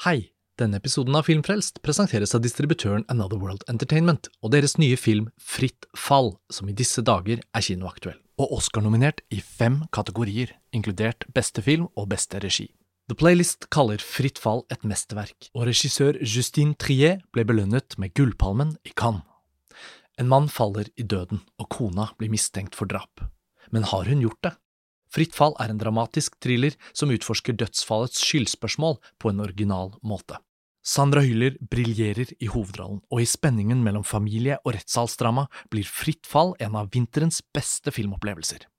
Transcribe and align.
Hei! 0.00 0.30
Denne 0.56 0.78
episoden 0.80 1.12
av 1.18 1.26
Filmfrelst 1.26 1.82
presenteres 1.84 2.30
av 2.32 2.40
distributøren 2.40 3.02
Another 3.12 3.36
World 3.36 3.66
Entertainment 3.68 4.30
og 4.40 4.54
deres 4.54 4.78
nye 4.80 4.96
film 4.96 5.26
Fritt 5.36 5.84
fall, 5.92 6.30
som 6.48 6.70
i 6.70 6.74
disse 6.78 7.04
dager 7.04 7.42
er 7.44 7.66
kinoaktuell, 7.66 8.16
og 8.40 8.54
Oscar-nominert 8.56 9.20
i 9.28 9.42
fem 9.44 9.82
kategorier, 9.92 10.54
inkludert 10.72 11.26
beste 11.36 11.60
film 11.66 11.90
og 12.00 12.08
beste 12.14 12.40
regi. 12.40 12.70
The 13.12 13.18
Playlist 13.20 13.68
kaller 13.68 14.00
Fritt 14.00 14.40
fall 14.40 14.64
et 14.72 14.88
mesterverk, 14.88 15.50
og 15.52 15.68
regissør 15.68 16.16
Justine 16.24 16.80
Trier 16.80 17.20
ble 17.36 17.44
belønnet 17.44 17.98
med 18.00 18.16
Gullpalmen 18.16 18.78
i 18.88 18.96
Cannes. 18.96 19.28
En 20.16 20.32
mann 20.32 20.48
faller 20.48 20.88
i 20.96 21.04
døden, 21.04 21.44
og 21.60 21.68
kona 21.76 22.08
blir 22.16 22.32
mistenkt 22.32 22.72
for 22.72 22.88
drap. 22.88 23.20
Men 23.68 23.84
har 23.92 24.08
hun 24.08 24.24
gjort 24.24 24.48
det? 24.48 24.56
Fritt 25.10 25.34
fall 25.34 25.56
er 25.58 25.72
en 25.72 25.80
dramatisk 25.80 26.36
thriller 26.42 26.76
som 26.94 27.10
utforsker 27.10 27.56
dødsfallets 27.58 28.22
skyldspørsmål 28.22 29.00
på 29.18 29.32
en 29.32 29.42
original 29.42 29.96
måte. 30.06 30.38
Sandra 30.80 31.20
Hyller 31.20 31.58
briljerer 31.60 32.30
i 32.40 32.48
hovedrollen, 32.48 33.02
og 33.12 33.20
i 33.20 33.28
spenningen 33.28 33.82
mellom 33.84 34.06
familie 34.06 34.56
og 34.64 34.72
rettssalsdrama 34.78 35.48
blir 35.72 35.84
Fritt 35.84 36.24
fall 36.30 36.54
en 36.62 36.78
av 36.78 36.88
vinterens 36.94 37.42
beste 37.52 37.92
filmopplevelser. 37.92 38.69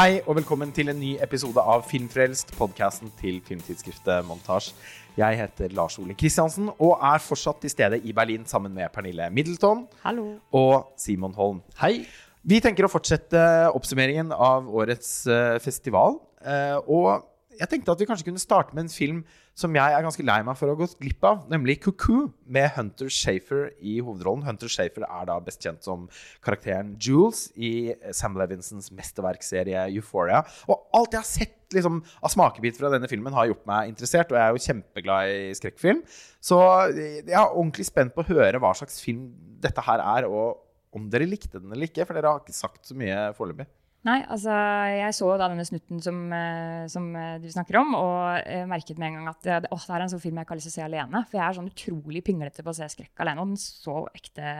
Hei 0.00 0.22
og 0.24 0.38
velkommen 0.38 0.70
til 0.72 0.88
en 0.88 0.96
ny 0.96 1.10
episode 1.20 1.60
av 1.60 1.82
Filmfrelst, 1.84 2.54
podkasten 2.56 3.10
til 3.18 3.42
filmtidsskriftet 3.44 4.24
Montasj. 4.24 4.70
Jeg 5.18 5.36
heter 5.36 5.74
Lars 5.76 5.98
Ole 6.00 6.14
Kristiansen 6.16 6.70
og 6.70 6.94
er 7.04 7.20
fortsatt 7.20 7.58
til 7.60 7.68
stede 7.74 7.98
i 8.08 8.14
Berlin 8.16 8.46
sammen 8.48 8.72
med 8.72 8.88
Pernille 8.94 9.26
Middleton 9.28 9.82
Hallo. 10.00 10.38
og 10.56 10.94
Simon 10.96 11.36
Holm. 11.36 11.58
Hei! 11.82 12.06
Vi 12.40 12.62
tenker 12.64 12.88
å 12.88 12.88
fortsette 12.88 13.42
oppsummeringen 13.76 14.32
av 14.32 14.72
årets 14.72 15.10
eh, 15.28 15.58
festival. 15.60 16.16
eh, 16.48 16.78
og 16.88 17.26
jeg 17.60 17.68
tenkte 17.68 17.92
at 17.92 18.00
vi 18.00 18.08
kanskje 18.08 18.26
kunne 18.30 18.40
starte 18.40 18.74
med 18.76 18.86
en 18.86 18.92
film 18.92 19.20
som 19.58 19.74
jeg 19.76 19.92
er 19.92 20.04
ganske 20.04 20.24
lei 20.24 20.38
meg 20.46 20.56
for 20.56 20.70
å 20.70 20.74
ha 20.74 20.80
gått 20.80 20.96
glipp 21.00 21.24
av, 21.28 21.42
nemlig 21.52 21.80
Cuckoo, 21.84 22.30
med 22.48 22.70
Hunter 22.76 23.10
Shafer 23.12 23.68
i 23.84 23.98
hovedrollen. 24.00 24.46
Hunter 24.46 24.70
Shafer 24.72 25.04
er 25.04 25.28
da 25.28 25.36
best 25.44 25.60
kjent 25.64 25.84
som 25.84 26.06
karakteren 26.44 26.94
Jules 27.02 27.48
i 27.60 27.92
Sam 28.16 28.38
Levinsons 28.40 28.88
mesterverkserie 28.96 29.82
Euphoria. 29.90 30.40
Og 30.70 30.88
alt 30.96 31.16
jeg 31.16 31.20
har 31.20 31.28
sett 31.28 31.76
liksom, 31.76 32.00
av 32.24 32.32
smakebit 32.32 32.80
fra 32.80 32.92
denne 32.94 33.10
filmen, 33.10 33.36
har 33.36 33.50
gjort 33.50 33.68
meg 33.68 33.92
interessert, 33.92 34.32
og 34.32 34.40
jeg 34.40 34.46
er 34.46 34.56
jo 34.56 34.64
kjempeglad 34.68 35.34
i 35.34 35.52
skrekkfilm. 35.58 36.00
Så 36.40 36.58
jeg 36.96 37.28
er 37.28 37.44
ordentlig 37.44 37.90
spent 37.90 38.16
på 38.16 38.24
å 38.24 38.30
høre 38.32 38.62
hva 38.62 38.72
slags 38.78 39.02
film 39.04 39.28
dette 39.60 39.84
her 39.84 40.02
er, 40.16 40.30
og 40.30 40.96
om 40.96 41.06
dere 41.12 41.28
likte 41.28 41.60
den 41.60 41.70
eller 41.70 41.90
ikke, 41.90 42.06
for 42.08 42.16
dere 42.16 42.32
har 42.32 42.42
ikke 42.42 42.56
sagt 42.56 42.88
så 42.88 42.96
mye 42.98 43.28
foreløpig. 43.36 43.68
Nei, 44.08 44.22
altså 44.32 44.54
jeg 44.96 45.12
så 45.12 45.26
da 45.36 45.50
denne 45.50 45.64
snutten 45.68 45.98
som, 46.00 46.20
eh, 46.32 46.86
som 46.88 47.10
eh, 47.20 47.34
du 47.42 47.50
snakker 47.52 47.76
om, 47.82 47.90
og 47.98 48.46
eh, 48.48 48.62
merket 48.68 48.96
med 48.96 49.10
en 49.10 49.18
gang 49.18 49.28
at 49.28 49.42
det, 49.44 49.58
det 49.66 49.68
er 49.76 50.04
en 50.04 50.12
sånn 50.12 50.22
film 50.22 50.40
jeg 50.40 50.46
ikke 50.46 50.54
har 50.54 50.60
lyst 50.60 50.70
til 50.70 50.72
å 50.72 50.78
se 50.78 50.86
alene. 50.86 51.20
For 51.28 51.36
jeg 51.36 51.44
er 51.44 51.58
sånn 51.58 51.68
utrolig 51.68 52.22
pinglete 52.24 52.64
på 52.64 52.72
å 52.72 52.78
se 52.78 52.88
skrekk 52.94 53.20
alene, 53.20 53.44
og 53.44 53.52
den 53.52 53.60
så 53.60 53.98
ekte 54.16 54.54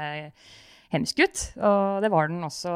hemsk 0.93 1.25
ut. 1.25 1.47
Og 1.57 2.05
det 2.05 2.13
var 2.13 2.29
den 2.29 2.45
også 2.45 2.75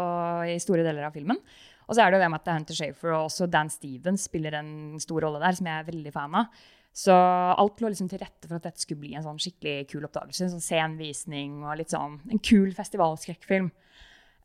i 0.55 0.57
store 0.62 0.87
deler 0.87 1.11
av 1.11 1.17
filmen. 1.17 1.41
Og 1.85 1.92
så 1.92 2.01
er 2.01 2.09
det 2.09 2.17
jo 2.17 2.25
det 2.25 2.31
med 2.33 2.41
at 2.41 2.48
er 2.48 2.59
Hunter 2.62 2.79
Shafer 2.79 3.12
og 3.12 3.27
også 3.27 3.51
Dan 3.53 3.69
Stevens 3.69 4.25
spiller 4.31 4.57
en 4.57 4.73
stor 5.03 5.27
rolle 5.27 5.42
der, 5.42 5.59
som 5.59 5.69
jeg 5.69 5.83
er 5.83 5.89
veldig 5.91 6.12
fan 6.15 6.41
av. 6.41 6.65
Så 6.95 7.12
alt 7.12 7.83
lå 7.83 7.91
liksom 7.91 8.09
til 8.09 8.23
rette 8.23 8.48
for 8.48 8.57
at 8.57 8.69
dette 8.70 8.81
skulle 8.81 9.03
bli 9.03 9.17
en 9.19 9.25
sånn 9.27 9.41
skikkelig 9.42 9.89
kul 9.91 10.07
oppdagelse. 10.07 10.47
En 10.47 10.55
sånn 10.55 10.65
scenvisning 10.65 11.59
og 11.67 11.77
litt 11.81 11.92
sånn 11.92 12.20
en 12.31 12.41
kul 12.41 12.70
festivalskrekkfilm. 12.73 13.69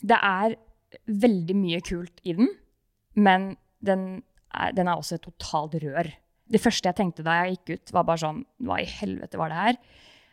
Det 0.10 0.18
er 0.18 0.58
veldig 1.06 1.56
mye 1.58 1.82
kult 1.86 2.22
i 2.24 2.36
den, 2.38 2.50
men 3.20 3.54
den 3.86 4.24
er, 4.54 4.74
den 4.76 4.90
er 4.90 4.98
også 4.98 5.18
et 5.18 5.26
totalt 5.26 5.78
rør. 5.84 6.10
Det 6.50 6.62
første 6.62 6.90
jeg 6.90 6.98
tenkte 6.98 7.26
da 7.26 7.40
jeg 7.44 7.58
gikk 7.58 7.74
ut, 7.76 7.92
var 7.94 8.06
bare 8.08 8.22
sånn 8.24 8.40
Hva 8.66 8.80
i 8.82 8.88
helvete 8.90 9.38
var 9.38 9.52
det 9.54 9.60
her? 9.60 9.82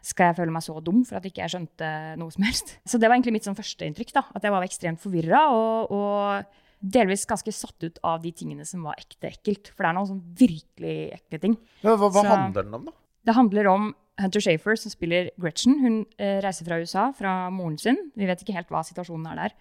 Skal 0.06 0.30
jeg 0.30 0.38
føle 0.38 0.54
meg 0.54 0.64
så 0.64 0.76
dum 0.84 1.02
for 1.04 1.18
at 1.18 1.26
ikke 1.26 1.42
jeg 1.42 1.52
skjønte 1.56 1.90
noe 2.20 2.32
som 2.32 2.46
helst? 2.46 2.76
Så 2.88 3.00
det 3.00 3.08
var 3.08 3.18
egentlig 3.18 3.34
mitt 3.34 3.48
sånn 3.48 3.58
førsteinntrykk. 3.58 4.12
At 4.38 4.44
jeg 4.46 4.54
var 4.54 4.64
ekstremt 4.64 5.02
forvirra 5.02 5.40
og, 5.50 5.90
og, 5.96 6.62
delvis 6.78 7.24
ganske 7.26 7.50
satt 7.56 7.82
ut 7.82 7.98
av 8.06 8.20
de 8.22 8.30
tingene 8.36 8.62
som 8.68 8.84
var 8.86 9.00
ekte 9.00 9.32
ekkelt. 9.32 9.72
For 9.72 9.82
det 9.82 9.90
er 9.90 9.96
noen 9.96 10.10
sånn 10.12 10.22
virkelig 10.38 10.96
ekle 11.16 11.40
ting. 11.42 11.56
Ja, 11.82 11.96
hva, 11.96 12.06
hva 12.06 12.22
Så- 12.22 12.30
handler 12.30 12.68
den 12.68 12.78
om, 12.78 12.84
da? 12.86 12.94
Det 13.26 13.34
handler 13.34 13.66
om 13.72 13.88
Hunter 14.20 14.40
Shafer, 14.40 14.78
som 14.78 14.92
spiller 14.92 15.30
Gretchen. 15.40 15.80
Hun 15.82 15.96
eh, 16.22 16.38
reiser 16.44 16.68
fra 16.68 16.78
USA, 16.78 17.08
fra 17.16 17.50
moren 17.50 17.76
sin. 17.80 17.98
Vi 18.14 18.28
vet 18.28 18.44
ikke 18.44 18.54
helt 18.54 18.70
hva 18.70 18.84
situasjonen 18.86 19.26
er 19.32 19.40
der. 19.42 19.56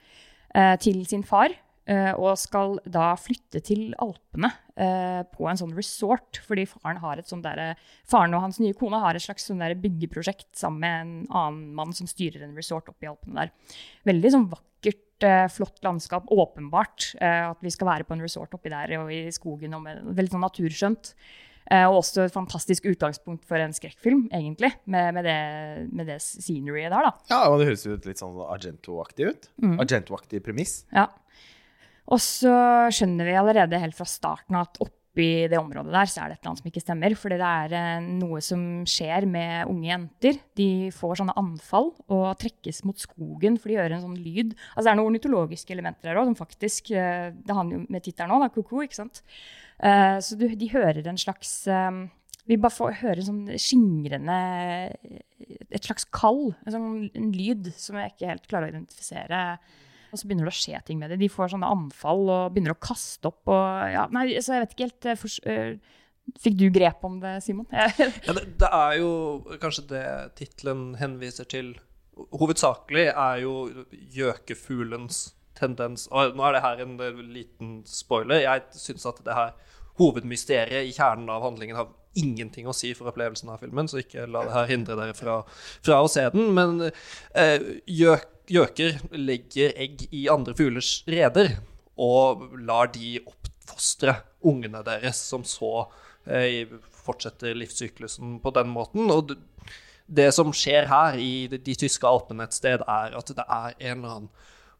Eh, 0.55 0.75
til 0.79 1.03
sin 1.07 1.23
far. 1.27 1.53
eh, 1.85 2.13
og 2.17 2.33
skal 2.41 2.79
da 2.89 3.11
flytte 3.13 3.59
til 3.61 3.91
Alpene 4.01 4.49
eh, 4.73 5.21
på 5.29 5.45
en 5.45 5.59
sånn 5.59 5.75
resort. 5.77 6.39
Fordi 6.47 6.63
faren, 6.65 6.97
et 7.19 7.33
der, 7.43 7.75
faren 8.09 8.33
og 8.33 8.41
hans 8.41 8.57
nye 8.59 8.73
kone 8.73 8.97
har 9.03 9.15
et 9.15 9.21
slags 9.21 9.45
sånn 9.45 9.61
byggeprosjekt 9.83 10.55
sammen 10.57 10.79
med 10.81 11.01
en 11.01 11.27
annen 11.29 11.75
mann 11.77 11.93
som 11.93 12.07
styrer 12.09 12.41
en 12.41 12.55
resort 12.57 12.89
oppe 12.89 13.05
i 13.05 13.11
Alpene 13.11 13.43
der. 13.43 13.75
Veldig 14.09 14.31
sånn 14.33 14.47
vakkert, 14.49 15.27
flott 15.53 15.83
landskap. 15.85 16.25
Åpenbart 16.33 17.13
at 17.21 17.61
vi 17.63 17.71
skal 17.71 17.87
være 17.87 18.07
på 18.07 18.17
en 18.17 18.25
resort 18.25 18.57
oppi 18.57 18.73
der 18.73 18.97
og 18.97 19.13
i 19.13 19.27
skogen. 19.31 19.77
og 19.77 19.85
med, 19.85 20.01
Veldig 20.17 20.33
sånn 20.33 20.43
naturskjønt. 20.43 21.13
Eh, 21.73 21.85
og 21.89 22.03
også 22.03 22.27
et 22.27 22.33
fantastisk 22.33 22.85
utgangspunkt 22.91 23.45
for 23.49 23.57
en 23.57 23.73
skrekkfilm, 23.73 24.27
egentlig, 24.29 24.71
med, 24.85 25.15
med, 25.17 25.25
det, 25.25 25.37
med 25.97 26.09
det 26.11 26.19
sceneryet 26.21 26.93
der, 26.93 27.07
da. 27.07 27.13
Ja, 27.31 27.39
og 27.49 27.59
Det 27.59 27.71
høres 27.71 27.85
jo 27.87 27.97
litt 27.97 28.21
sånn 28.21 28.37
Argento-aktig 28.45 29.31
ut. 29.31 29.47
Mm. 29.63 29.79
Argento-aktig 29.81 30.43
premiss. 30.45 30.83
Ja. 30.93 31.09
Og 32.05 32.21
så 32.21 32.53
skjønner 32.93 33.25
vi 33.25 33.39
allerede 33.39 33.81
helt 33.81 33.97
fra 33.97 34.05
starten 34.05 34.59
at 34.59 34.77
oppi 34.83 35.47
det 35.49 35.57
området 35.57 35.93
der 35.95 36.09
så 36.11 36.21
er 36.21 36.29
det 36.29 36.35
et 36.35 36.41
eller 36.43 36.51
annet 36.51 36.61
som 36.61 36.69
ikke 36.69 36.83
stemmer. 36.83 37.17
Fordi 37.17 37.41
det 37.41 37.49
er 37.49 37.75
eh, 37.79 38.07
noe 38.21 38.41
som 38.45 38.61
skjer 38.89 39.25
med 39.31 39.71
unge 39.71 39.89
jenter. 39.89 40.39
De 40.59 40.69
får 40.93 41.21
sånne 41.23 41.37
anfall 41.41 41.93
og 42.05 42.25
trekkes 42.41 42.83
mot 42.85 43.01
skogen 43.01 43.57
for 43.57 43.71
de 43.71 43.79
gjør 43.79 43.97
en 43.97 44.05
sånn 44.05 44.19
lyd. 44.21 44.53
Altså 44.75 44.85
det 44.85 44.93
er 44.93 44.99
noen 45.01 45.15
ornitologiske 45.15 45.73
elementer 45.73 46.11
her 46.11 46.21
òg, 46.21 46.29
som 46.29 46.37
faktisk 46.37 46.93
eh, 46.93 47.31
Det 47.33 47.57
handler 47.57 47.79
jo 47.79 47.85
med 47.89 48.05
tittelen 48.05 48.37
òg, 48.37 48.45
da, 48.45 48.53
ko-ko, 48.53 48.85
ikke 48.85 49.01
sant. 49.01 49.23
Eh, 49.83 50.17
så 50.23 50.37
du, 50.39 50.47
de 50.55 50.69
hører 50.71 51.07
en 51.09 51.19
slags 51.19 51.49
eh, 51.67 51.97
Vi 52.47 52.55
bare 52.61 52.71
får 52.71 52.99
høre 53.01 53.19
en 53.19 53.27
sånn 53.27 53.57
skingrende 53.59 54.37
Et 55.67 55.83
slags 55.83 56.07
kall, 56.15 56.53
en 56.63 56.75
sånn 56.75 57.09
en 57.11 57.33
lyd 57.35 57.73
som 57.75 57.99
jeg 57.99 58.13
ikke 58.13 58.29
helt 58.29 58.47
klarer 58.47 58.69
å 58.69 58.75
identifisere. 58.75 59.41
Og 60.15 60.21
så 60.21 60.29
begynner 60.29 60.47
det 60.47 60.53
å 60.53 60.55
skje 60.55 60.79
ting 60.87 61.01
med 61.01 61.11
det. 61.11 61.19
De 61.19 61.27
får 61.31 61.51
sånne 61.51 61.67
anfall 61.67 62.23
og 62.29 62.53
begynner 62.55 62.71
å 62.71 62.79
kaste 62.79 63.27
opp. 63.27 63.41
Og, 63.51 63.65
ja, 63.91 64.05
nei, 64.15 64.29
så 64.39 64.55
jeg 64.55 64.63
vet 64.63 64.75
ikke 64.75 64.87
helt 64.87 65.07
eh, 65.11 65.19
for, 65.19 65.39
eh, 65.51 66.01
Fikk 66.41 66.55
du 66.57 66.63
grep 66.73 67.03
om 67.05 67.19
det, 67.21 67.35
Simon? 67.45 67.67
Ja, 68.25 68.33
det, 68.33 68.47
det 68.57 68.69
er 68.73 68.95
jo 68.97 69.09
kanskje 69.61 69.83
det 69.91 70.05
tittelen 70.39 70.95
henviser 70.97 71.45
til 71.51 71.75
Hovedsakelig 72.15 73.09
er 73.11 73.41
jo 73.43 73.53
gjøkefuglens 74.15 75.35
tendens 75.55 76.07
Og 76.11 76.35
nå 76.35 76.45
er 76.47 76.57
det 76.57 76.63
her 76.65 76.81
en 76.83 76.95
eh, 77.01 77.21
liten 77.37 77.77
spoiler. 77.87 78.43
Jeg 78.43 78.65
syns 78.79 79.07
at 79.09 79.21
det 79.25 79.37
her 79.37 79.53
hovedmysteriet 79.99 80.89
i 80.89 80.95
kjernen 80.95 81.29
av 81.31 81.45
handlingen 81.45 81.79
har 81.79 81.93
ingenting 82.19 82.67
å 82.67 82.75
si 82.75 82.93
for 82.95 83.11
opplevelsen 83.11 83.51
av 83.51 83.61
filmen, 83.63 83.89
så 83.91 83.99
ikke 83.99 84.27
la 84.31 84.45
det 84.47 84.55
her 84.55 84.69
hindre 84.71 84.97
dere 84.99 85.15
fra, 85.15 85.41
fra 85.83 85.99
å 86.03 86.11
se 86.11 86.23
den. 86.31 86.51
Men 86.55 86.89
eh, 87.35 87.71
legger 89.15 89.75
egg 89.75 90.07
i 90.11 90.25
andre 90.31 90.55
fuglers 90.57 90.97
reder 91.11 91.57
og 91.99 92.55
lar 92.67 92.91
de 92.95 93.17
oppfostre 93.23 94.17
ungene 94.45 94.83
deres, 94.85 95.19
som 95.31 95.43
så 95.47 95.87
eh, 96.27 96.67
fortsetter 97.05 97.55
livssyklusen 97.57 98.39
på 98.43 98.55
den 98.55 98.71
måten. 98.71 99.11
Og 99.11 99.35
det 100.05 100.31
som 100.35 100.53
skjer 100.55 100.89
her 100.91 101.19
i 101.19 101.47
de, 101.51 101.59
de 101.59 101.77
tyske 101.85 102.07
alpene 102.07 102.45
et 102.45 102.55
sted, 102.55 102.83
er 102.83 103.15
at 103.17 103.31
det 103.31 103.45
er 103.45 103.75
en 103.79 103.97
eller 103.97 104.19
annen 104.19 104.29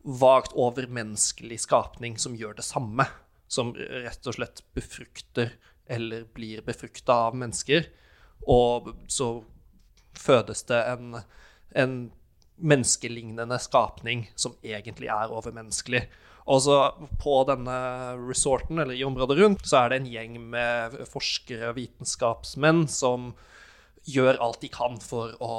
vagt 0.05 0.53
overmenneskelig 0.53 1.59
skapning 1.65 2.19
som 2.21 2.35
gjør 2.37 2.57
det 2.59 2.65
samme. 2.67 3.07
Som 3.47 3.73
rett 3.75 4.27
og 4.29 4.37
slett 4.37 4.63
befrukter 4.77 5.53
eller 5.85 6.25
blir 6.33 6.61
befrukta 6.65 7.13
av 7.27 7.37
mennesker. 7.37 7.89
Og 8.49 8.91
så 9.11 9.29
fødes 10.17 10.63
det 10.69 10.81
en, 10.93 11.17
en 11.75 11.97
menneskelignende 12.55 13.57
skapning 13.59 14.29
som 14.39 14.55
egentlig 14.63 15.09
er 15.11 15.33
overmenneskelig. 15.33 16.05
Og 16.45 16.61
så 16.61 16.77
på 17.21 17.39
denne 17.49 17.75
resorten, 18.21 18.77
eller 18.79 18.93
i 18.93 19.05
området 19.05 19.39
rundt, 19.39 19.65
så 19.65 19.81
er 19.81 19.91
det 19.91 20.01
en 20.01 20.11
gjeng 20.13 20.37
med 20.53 20.99
forskere 21.09 21.71
og 21.71 21.79
vitenskapsmenn 21.79 22.85
som 22.91 23.31
gjør 24.05 24.37
alt 24.45 24.61
de 24.61 24.69
kan 24.69 24.99
for 25.01 25.33
å 25.41 25.55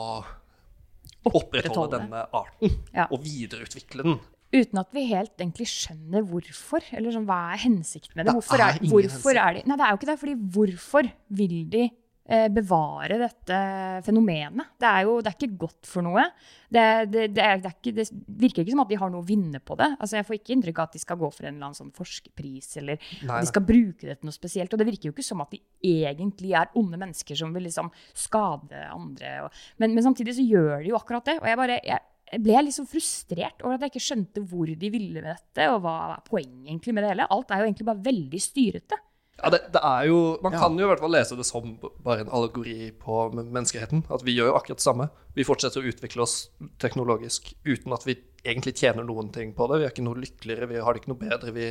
opprettholde 1.27 1.99
denne 1.99 2.23
arten 2.31 2.77
Ja. 2.95 3.09
og 3.11 3.25
videreutvikle 3.25 4.07
den. 4.07 4.21
Uten 4.57 4.81
at 4.81 4.95
vi 4.97 5.05
helt 5.11 5.35
egentlig 5.37 5.69
skjønner 5.69 6.25
hvorfor. 6.27 6.85
Eller 6.97 7.15
sånn, 7.15 7.29
hva 7.29 7.43
er 7.53 7.63
hensikten 7.67 8.17
med 8.17 8.29
det? 8.29 8.37
Hvorfor 8.39 8.63
er 8.65 8.81
hvorfor 8.89 9.39
er 9.43 9.59
de 9.59 9.65
Nei, 9.67 9.77
det 9.77 9.87
er 9.87 9.93
jo 9.93 10.01
ikke 10.01 10.11
det. 10.11 10.19
fordi 10.23 10.37
hvorfor 10.57 11.13
vil 11.37 11.57
de 11.73 11.85
eh, 12.29 12.47
bevare 12.53 13.19
dette 13.21 13.59
fenomenet. 14.07 14.73
Det 14.81 14.89
er 14.89 15.07
jo 15.07 15.19
det 15.21 15.31
er 15.31 15.37
ikke 15.39 15.59
godt 15.67 15.89
for 15.89 16.07
noe. 16.07 16.25
Det, 16.67 16.85
det, 17.13 17.27
det, 17.37 17.43
er, 17.43 17.61
det, 17.63 17.73
ikke, 17.77 17.95
det 17.95 18.07
virker 18.43 18.65
ikke 18.65 18.75
som 18.75 18.83
at 18.83 18.91
de 18.91 18.99
har 19.01 19.13
noe 19.13 19.23
å 19.23 19.27
vinne 19.27 19.61
på 19.63 19.77
det. 19.79 19.93
Altså, 19.95 20.19
jeg 20.19 20.29
får 20.29 20.39
ikke 20.41 20.57
inntrykk 20.57 20.81
av 20.83 20.91
at 20.91 20.99
de 20.99 21.03
skal 21.05 21.21
gå 21.21 21.31
for 21.31 21.47
en 21.47 21.55
eller 21.55 21.69
annen 21.69 21.79
sånn 21.79 21.95
forskerpris, 21.97 22.73
eller 22.83 22.99
Nei, 22.99 23.39
at 23.39 23.47
de 23.47 23.53
skal 23.53 23.67
bruke 23.69 24.03
det 24.09 24.19
til 24.19 24.31
noe 24.31 24.37
spesielt. 24.37 24.75
Og 24.75 24.83
det 24.83 24.89
virker 24.91 25.11
jo 25.11 25.17
ikke 25.17 25.29
som 25.29 25.45
at 25.45 25.55
de 25.55 25.63
egentlig 25.87 26.57
er 26.59 26.75
onde 26.79 27.01
mennesker 27.01 27.39
som 27.39 27.55
vil 27.57 27.69
liksom 27.69 27.93
skade 28.17 28.89
andre. 28.91 29.39
Og, 29.47 29.65
men, 29.83 29.95
men 29.97 30.07
samtidig 30.07 30.39
så 30.39 30.47
gjør 30.47 30.77
de 30.81 30.93
jo 30.93 30.99
akkurat 30.99 31.27
det. 31.29 31.41
Og 31.43 31.51
jeg 31.51 31.63
bare 31.63 31.81
jeg 31.87 32.03
ble 32.43 32.53
jeg 32.57 32.65
liksom 32.69 32.87
frustrert 32.91 33.61
over 33.63 33.77
at 33.77 33.85
jeg 33.87 33.93
ikke 33.95 34.07
skjønte 34.09 34.43
hvor 34.51 34.67
de 34.67 34.91
ville 34.91 35.21
med 35.23 35.29
dette, 35.31 35.67
og 35.73 35.83
hva 35.85 35.97
er 36.17 36.25
poenget 36.27 36.71
egentlig 36.73 36.95
med 36.97 37.05
det 37.07 37.13
hele. 37.15 37.29
Alt 37.31 37.51
er 37.55 37.63
jo 37.63 37.69
egentlig 37.71 37.87
bare 37.91 38.07
veldig 38.09 38.41
styrete. 38.43 38.99
Ja, 39.37 39.51
det, 39.53 39.59
det 39.75 39.83
er 39.85 40.07
jo, 40.09 40.19
Man 40.43 40.55
Ja. 40.55 40.61
kan 40.63 40.79
jo 40.81 40.87
i 40.87 40.89
hvert 40.89 41.03
fall 41.05 41.13
lese 41.13 41.37
det 41.37 41.45
som 41.45 41.75
bare 42.03 42.23
en 42.25 42.31
allegori 42.33 42.91
på 42.97 43.19
menneskeheten. 43.37 44.07
At 44.11 44.23
vi 44.25 44.33
gjør 44.33 44.49
jo 44.49 44.55
akkurat 44.57 44.79
det 44.81 44.87
samme. 44.87 45.11
Vi 45.37 45.45
fortsetter 45.45 45.83
å 45.85 45.91
utvikle 45.91 46.23
oss 46.25 46.49
teknologisk 46.81 47.51
uten 47.69 47.93
at 47.93 48.07
vi 48.09 48.15
egentlig 48.47 48.77
tjener 48.81 49.05
noen 49.05 49.29
ting 49.35 49.53
på 49.53 49.67
det. 49.69 49.79
Vi 49.83 49.85
er 49.85 49.93
ikke 49.93 50.07
noe 50.07 50.23
lykkeligere, 50.23 50.69
vi 50.71 50.81
har 50.81 50.95
det 50.97 51.03
ikke 51.03 51.13
noe 51.13 51.21
bedre. 51.21 51.53
Vi 51.53 51.67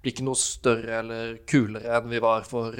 blir 0.00 0.14
ikke 0.14 0.24
noe 0.30 0.40
større 0.40 1.02
eller 1.02 1.36
kulere 1.50 1.98
enn 2.00 2.08
vi 2.08 2.22
var 2.24 2.48
for 2.48 2.72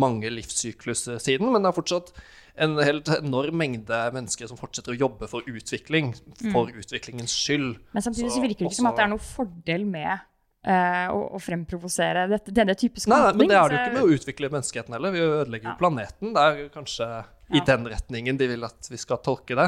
mange 0.00 0.32
livssykluser 0.32 1.20
siden. 1.20 1.52
Men 1.52 1.62
det 1.62 1.68
er 1.74 1.76
fortsatt 1.76 2.14
en 2.54 2.76
helt 2.78 3.08
enorm 3.16 3.56
mengde 3.58 3.98
mennesker 4.14 4.46
som 4.50 4.58
fortsetter 4.58 4.94
å 4.94 4.98
jobbe 4.98 5.26
for 5.30 5.46
utvikling, 5.50 6.12
for 6.52 6.70
utviklingens 6.70 7.34
skyld. 7.34 7.80
Men 7.96 8.04
samtidig 8.06 8.30
så, 8.30 8.36
Så 8.38 8.44
virker 8.44 8.62
det 8.62 8.70
ikke 8.70 8.78
som 8.78 8.90
at 8.92 9.00
det 9.00 9.06
er 9.08 9.12
noen 9.16 9.26
fordel 9.32 9.88
med 9.88 10.30
Uh, 10.64 11.10
å, 11.12 11.16
å 11.36 11.38
fremprovosere 11.44 12.22
dette, 12.24 12.48
denne 12.56 12.72
type 12.72 12.96
Nei, 13.04 13.18
nei, 13.20 13.32
men 13.36 13.50
det 13.50 13.56
er 13.58 13.68
det 13.68 13.76
jo 13.76 13.80
ikke 13.82 13.96
med 13.98 14.06
å 14.06 14.14
utvikle 14.16 14.48
menneskeheten 14.48 14.94
heller. 14.96 15.12
Vi 15.12 15.20
ødelegger 15.20 15.68
jo 15.68 15.72
Ja. 15.74 15.74
planeten. 15.76 16.30
Det 16.32 16.40
er 16.40 16.70
kanskje 16.72 17.08
i 17.52 17.60
den 17.68 17.84
retningen 17.92 18.38
de 18.40 18.48
vil 18.48 18.64
at 18.64 18.88
vi 18.88 18.96
skal 18.96 19.20
tolke 19.20 19.58
det. 19.58 19.66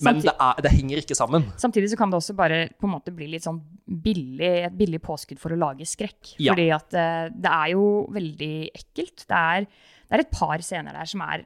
Men 0.00 0.22
det, 0.24 0.32
er, 0.32 0.62
det 0.64 0.72
henger 0.72 1.02
ikke 1.02 1.18
sammen. 1.18 1.44
Samtidig 1.60 1.90
så 1.92 1.98
kan 2.00 2.08
det 2.08 2.16
også 2.16 2.32
bare 2.38 2.62
på 2.80 2.88
en 2.88 2.94
måte 2.94 3.12
bli 3.12 3.28
litt 3.34 3.44
sånn 3.44 3.60
billig, 3.84 4.50
et 4.70 4.76
billig 4.78 5.02
påskudd 5.04 5.40
for 5.42 5.52
å 5.52 5.60
lage 5.60 5.84
skrekk. 5.84 6.36
Ja. 6.38 6.54
Fordi 6.54 6.68
at 6.78 6.96
eh, 6.96 7.28
det 7.34 7.52
er 7.52 7.72
jo 7.74 7.84
veldig 8.16 8.52
ekkelt. 8.72 9.26
Det 9.28 9.44
er, 9.52 9.68
det 9.68 10.16
er 10.16 10.24
et 10.24 10.32
par 10.32 10.64
scener 10.64 10.96
der 10.96 11.12
som 11.12 11.28
er 11.28 11.44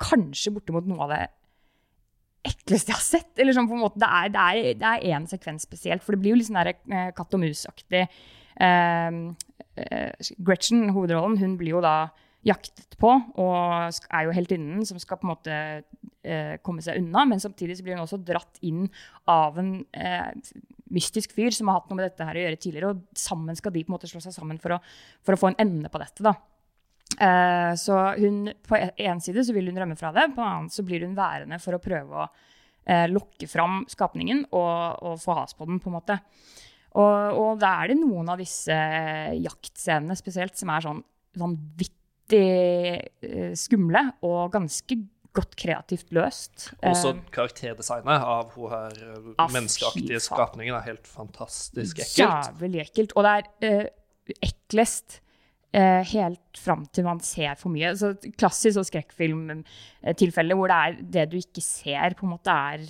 kanskje 0.00 0.52
bortimot 0.54 0.88
noe 0.88 1.06
av 1.06 1.14
det 1.14 1.22
ekleste 2.46 2.92
jeg 2.92 2.98
har 2.98 3.06
sett. 3.06 3.32
Eller 3.42 3.56
sånn 3.56 3.68
på 3.70 3.76
en 3.76 3.84
måte, 3.84 4.02
det 4.02 4.82
er, 4.82 5.08
en 5.12 5.26
sekvens 5.30 5.66
spesielt, 5.66 6.04
for 6.04 6.14
det 6.14 6.22
blir 6.22 6.34
jo 6.34 6.40
litt 6.40 6.50
sånn 6.50 6.60
der, 6.60 6.74
eh, 6.92 7.10
katt 7.16 7.34
og 7.34 7.42
mus-aktig. 7.42 8.06
Eh, 8.60 9.18
eh, 9.76 10.30
Gretchen, 10.38 10.88
hovedrollen, 10.96 11.38
hun 11.42 11.58
blir 11.60 11.76
jo 11.76 11.84
da 11.84 11.96
jaktet 12.46 12.94
på, 13.00 13.10
og 13.10 14.00
er 14.14 14.26
jo 14.26 14.34
heltinnen 14.36 14.86
som 14.86 15.00
skal 15.02 15.18
på 15.18 15.26
en 15.26 15.32
måte 15.32 15.54
eh, 16.22 16.54
komme 16.62 16.84
seg 16.84 17.00
unna, 17.00 17.24
men 17.26 17.42
samtidig 17.42 17.80
blir 17.82 17.96
hun 17.96 18.04
også 18.04 18.20
dratt 18.22 18.60
inn 18.66 18.86
av 19.30 19.58
en 19.58 19.80
eh, 19.96 20.30
mystisk 20.94 21.34
fyr 21.34 21.54
som 21.54 21.70
har 21.70 21.80
hatt 21.80 21.90
noe 21.90 21.98
med 21.98 22.06
dette 22.06 22.26
her 22.28 22.38
å 22.38 22.44
gjøre 22.44 22.60
tidligere, 22.62 22.92
og 22.92 23.18
sammen 23.18 23.58
skal 23.58 23.74
de 23.74 23.82
på 23.82 23.90
en 23.90 23.96
måte 23.96 24.10
slå 24.10 24.22
seg 24.22 24.36
sammen 24.36 24.60
for 24.62 24.76
å, 24.76 24.82
for 25.26 25.34
å 25.34 25.40
få 25.40 25.50
en 25.50 25.58
ende 25.66 25.90
på 25.90 26.02
dette. 26.02 26.22
da. 26.22 26.36
Eh, 27.16 27.72
så 27.80 28.00
hun, 28.20 28.52
på 28.66 28.76
en 28.80 29.22
side 29.24 29.44
så 29.46 29.54
vil 29.56 29.70
hun 29.70 29.80
rømme 29.80 29.96
fra 29.98 30.12
det, 30.16 30.28
på 30.34 30.42
en 30.42 30.50
annen 30.50 30.72
så 30.72 30.84
blir 30.86 31.06
hun 31.06 31.16
værende 31.16 31.58
for 31.62 31.76
å 31.76 31.82
prøve 31.82 32.22
å 32.24 32.28
eh, 32.84 33.06
lokke 33.08 33.48
fram 33.48 33.84
skapningen 33.90 34.44
og, 34.50 35.02
og 35.02 35.18
få 35.22 35.38
has 35.40 35.56
på 35.56 35.68
den, 35.68 35.80
på 35.82 35.92
en 35.92 35.98
måte. 35.98 36.20
Og, 36.96 37.36
og 37.36 37.58
da 37.60 37.74
er 37.82 37.92
det 37.92 37.98
noen 38.00 38.30
av 38.32 38.40
disse 38.40 38.76
jaktscenene 39.36 40.16
spesielt 40.16 40.56
som 40.56 40.72
er 40.72 40.84
sånn 40.86 41.02
vanvittig 41.36 42.46
eh, 43.26 43.52
skumle 43.58 44.06
og 44.24 44.54
ganske 44.54 44.96
godt 45.36 45.52
kreativt 45.60 46.12
løst. 46.16 46.70
Også 46.80 47.12
Eh, 47.12 47.20
karakterdesignet 47.34 48.24
av 48.24 48.54
hun 48.56 48.72
her 48.72 48.96
eh, 48.96 49.28
Ah, 49.36 49.52
menneskeaktige 49.52 50.20
skapningen 50.24 50.76
er 50.78 50.86
helt 50.86 51.08
fantastisk 51.10 52.00
ekkelt. 52.00 52.22
Jævlig 52.22 52.86
ekkelt. 52.86 53.16
Og 53.16 53.26
det 53.26 53.34
er 53.36 53.46
eh, 53.68 54.40
eklest 54.48 55.18
eh, 55.18 55.25
helt 55.74 56.60
fram 56.60 56.86
til 56.94 57.04
man 57.04 57.18
ser 57.20 57.56
for 57.60 57.72
mye. 57.72 57.90
Så 57.98 58.14
klassisk 58.38 58.76
sånn 58.78 58.86
skrekkfilmtilfelle 58.88 60.56
hvor 60.56 60.72
det 60.72 60.78
er 60.78 61.00
det 61.16 61.26
du 61.32 61.36
ikke 61.40 61.64
ser, 61.64 62.16
på 62.16 62.24
en 62.28 62.32
måte 62.36 62.54
er 62.54 62.86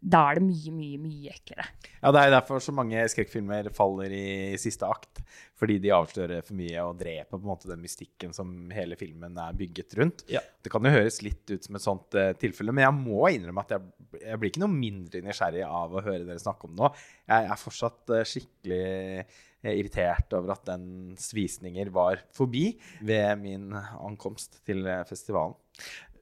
Da 0.00 0.22
er 0.30 0.38
det 0.38 0.46
mye, 0.46 0.70
mye, 0.72 0.98
mye 1.00 1.32
eklere. 1.34 1.66
Ja, 2.00 2.10
Det 2.14 2.20
er 2.22 2.30
derfor 2.32 2.62
så 2.64 2.72
mange 2.72 3.02
skrekkfilmer 3.12 3.68
faller 3.76 4.12
i 4.16 4.56
siste 4.60 4.88
akt. 4.88 5.20
Fordi 5.60 5.76
de 5.82 5.92
avslører 5.92 6.44
for 6.46 6.56
mye 6.56 6.84
og 6.88 6.96
dreper 7.02 7.34
på 7.34 7.40
en 7.42 7.50
måte 7.50 7.68
den 7.68 7.82
mystikken 7.82 8.32
som 8.32 8.70
hele 8.72 8.96
filmen 8.96 9.36
er 9.36 9.56
bygget 9.58 9.96
rundt. 9.98 10.22
Ja. 10.32 10.40
Det 10.40 10.72
kan 10.72 10.86
jo 10.88 10.92
høres 10.94 11.20
litt 11.24 11.44
ut 11.52 11.66
som 11.66 11.76
et 11.76 11.84
sånt 11.84 12.16
uh, 12.16 12.30
tilfelle, 12.40 12.72
men 12.72 12.86
jeg 12.86 12.96
må 12.96 13.28
innrømme 13.28 13.64
at 13.66 13.74
jeg, 13.76 13.90
jeg 14.22 14.40
blir 14.40 14.52
ikke 14.54 14.62
noe 14.64 14.72
mindre 14.72 15.20
nysgjerrig 15.26 15.66
av 15.66 15.92
å 15.92 16.04
høre 16.06 16.24
dere 16.24 16.40
snakke 16.40 16.64
om 16.64 16.72
det 16.72 16.80
nå. 16.80 16.90
Jeg 17.28 17.50
er 17.52 17.60
fortsatt 17.60 18.14
uh, 18.14 18.22
skikkelig 18.30 18.86
eh, 19.20 19.74
irritert 19.74 20.32
over 20.38 20.54
at 20.54 20.64
dens 20.70 21.28
visninger 21.36 21.92
var 21.92 22.24
forbi 22.32 22.70
ved 23.04 23.42
min 23.42 23.68
ankomst 23.76 24.62
til 24.64 24.88
festivalen. 25.10 25.58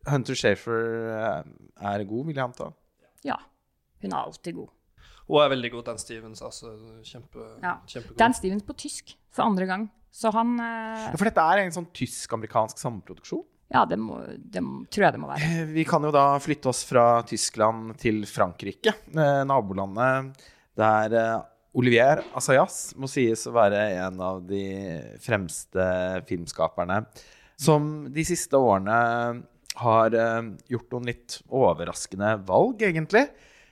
Hunter 0.09 0.35
Shafer 0.39 0.83
er 1.15 2.05
god, 2.09 2.27
vil 2.27 2.35
jeg 2.35 2.43
anta. 2.43 2.73
Ja. 3.27 3.39
Hun 4.03 4.13
er 4.15 4.19
alltid 4.23 4.55
god. 4.59 4.71
Hun 5.29 5.43
er 5.45 5.51
veldig 5.53 5.71
god, 5.75 5.85
Dan 5.91 5.99
Stevens. 6.01 6.41
Altså, 6.43 6.73
kjempe, 7.05 7.45
Ja. 7.63 7.75
kjempegod. 7.87 8.17
Dan 8.21 8.35
Stevens 8.35 8.63
på 8.65 8.77
tysk 8.79 9.15
for 9.31 9.45
andre 9.45 9.67
gang. 9.69 9.89
Så 10.11 10.33
han 10.33 10.55
eh, 10.59 11.11
Ja, 11.11 11.17
For 11.21 11.29
dette 11.29 11.45
er 11.45 11.59
en 11.67 11.75
sånn 11.75 11.91
tysk-amerikansk 11.93 12.79
samproduksjon. 12.81 13.45
Ja, 13.69 13.83
det, 13.85 13.99
må, 14.01 14.23
det 14.25 14.63
tror 14.89 15.05
jeg 15.05 15.13
det 15.13 15.21
må 15.21 15.29
være. 15.29 15.45
Eh, 15.61 15.67
Vi 15.77 15.85
kan 15.85 16.03
jo 16.03 16.11
da 16.15 16.39
flytte 16.41 16.71
oss 16.71 16.81
fra 16.89 17.23
Tyskland 17.29 17.93
til 18.01 18.23
Frankrike, 18.25 18.95
eh, 19.13 19.43
nabolandet, 19.45 20.33
der 20.79 21.45
Olivier 21.77 22.23
Assayas 22.39 22.95
må 22.97 23.07
sies 23.11 23.43
å 23.47 23.53
være 23.53 23.83
en 24.07 24.17
av 24.25 24.41
de 24.49 24.63
fremste 25.21 25.85
filmskaperne 26.27 27.03
som 27.61 28.07
de 28.15 28.25
siste 28.25 28.57
årene 28.57 28.97
har 29.79 30.11
gjort 30.71 30.91
noen 30.95 31.07
litt 31.11 31.37
overraskende 31.51 32.33
valg, 32.49 32.81
egentlig. 32.87 33.27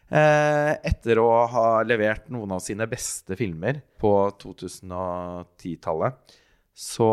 Eh, 0.06 0.72
etter 0.86 1.18
å 1.18 1.30
ha 1.50 1.68
levert 1.82 2.28
noen 2.30 2.52
av 2.54 2.60
sine 2.62 2.86
beste 2.86 3.34
filmer 3.38 3.80
på 3.98 4.12
2010-tallet, 4.38 6.36
så 6.76 7.08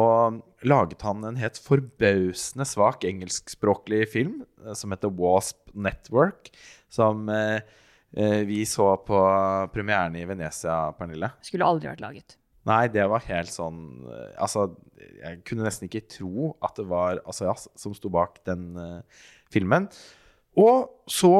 laget 0.67 1.05
han 1.07 1.23
en 1.25 1.39
helt 1.39 1.57
forbausende 1.63 2.67
svak 2.69 3.07
engelskspråklig 3.09 4.03
film 4.13 4.43
eh, 4.61 4.75
som 4.77 4.93
heter 4.93 5.13
Wasp 5.17 5.73
Network, 5.73 6.51
som 6.91 7.25
eh, 7.33 7.65
vi 8.45 8.61
så 8.69 8.91
på 9.01 9.19
premieren 9.73 10.19
i 10.19 10.27
Venezia, 10.29 10.91
Pernille. 10.93 11.31
Skulle 11.41 11.65
aldri 11.65 11.89
vært 11.89 12.03
laget. 12.03 12.37
Nei, 12.69 12.85
det 12.93 13.03
var 13.11 13.25
helt 13.25 13.49
sånn 13.51 14.05
Altså, 14.39 14.69
jeg 15.17 15.41
kunne 15.49 15.65
nesten 15.65 15.89
ikke 15.89 16.05
tro 16.13 16.51
at 16.63 16.77
det 16.77 16.85
var 16.87 17.19
Asayas 17.27 17.65
som 17.75 17.95
sto 17.97 18.07
bak 18.13 18.37
den 18.47 18.69
filmen. 19.51 19.89
Og 20.59 20.89
så 21.09 21.33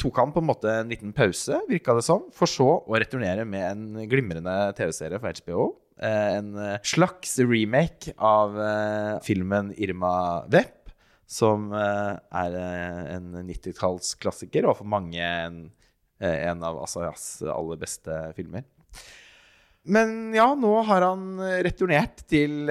tok 0.00 0.18
han 0.20 0.32
på 0.34 0.42
en 0.42 0.48
måte 0.50 0.72
en 0.82 0.90
liten 0.92 1.14
pause, 1.16 1.62
virka 1.68 1.94
det 1.96 2.04
som, 2.04 2.26
for 2.36 2.50
så 2.50 2.68
å 2.84 2.98
returnere 3.00 3.46
med 3.48 3.64
en 3.64 4.10
glimrende 4.10 4.56
TV-serie 4.76 5.20
for 5.22 5.40
HBO. 5.40 5.68
Eh, 6.00 6.36
en 6.38 6.52
eh, 6.56 6.76
slags 6.84 7.38
remake 7.40 8.12
av 8.16 8.60
eh, 8.60 9.14
filmen 9.24 9.72
Irma 9.80 10.44
Wepp, 10.52 10.92
som 11.30 11.68
er 11.70 12.54
en 12.58 13.26
90-tallsklassiker, 13.46 14.66
og 14.66 14.80
for 14.80 14.88
mange 14.90 15.22
en, 15.22 15.60
en 16.18 16.64
av 16.66 16.80
Asayas 16.82 17.44
aller 17.46 17.78
beste 17.78 18.16
filmer. 18.34 18.64
Men 19.86 20.34
ja, 20.34 20.48
nå 20.58 20.72
har 20.88 21.06
han 21.06 21.38
returnert 21.62 22.24
til, 22.26 22.66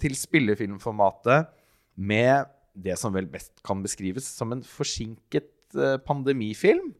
til 0.00 0.16
spillefilmformatet 0.16 1.52
med 2.00 2.48
det 2.78 2.96
som 3.00 3.14
vel 3.14 3.28
best 3.30 3.62
kan 3.66 3.82
beskrives 3.84 4.28
som 4.38 4.54
en 4.54 4.64
forsinket 4.66 5.76
eh, 5.76 5.98
pandemifilm. 6.04 6.92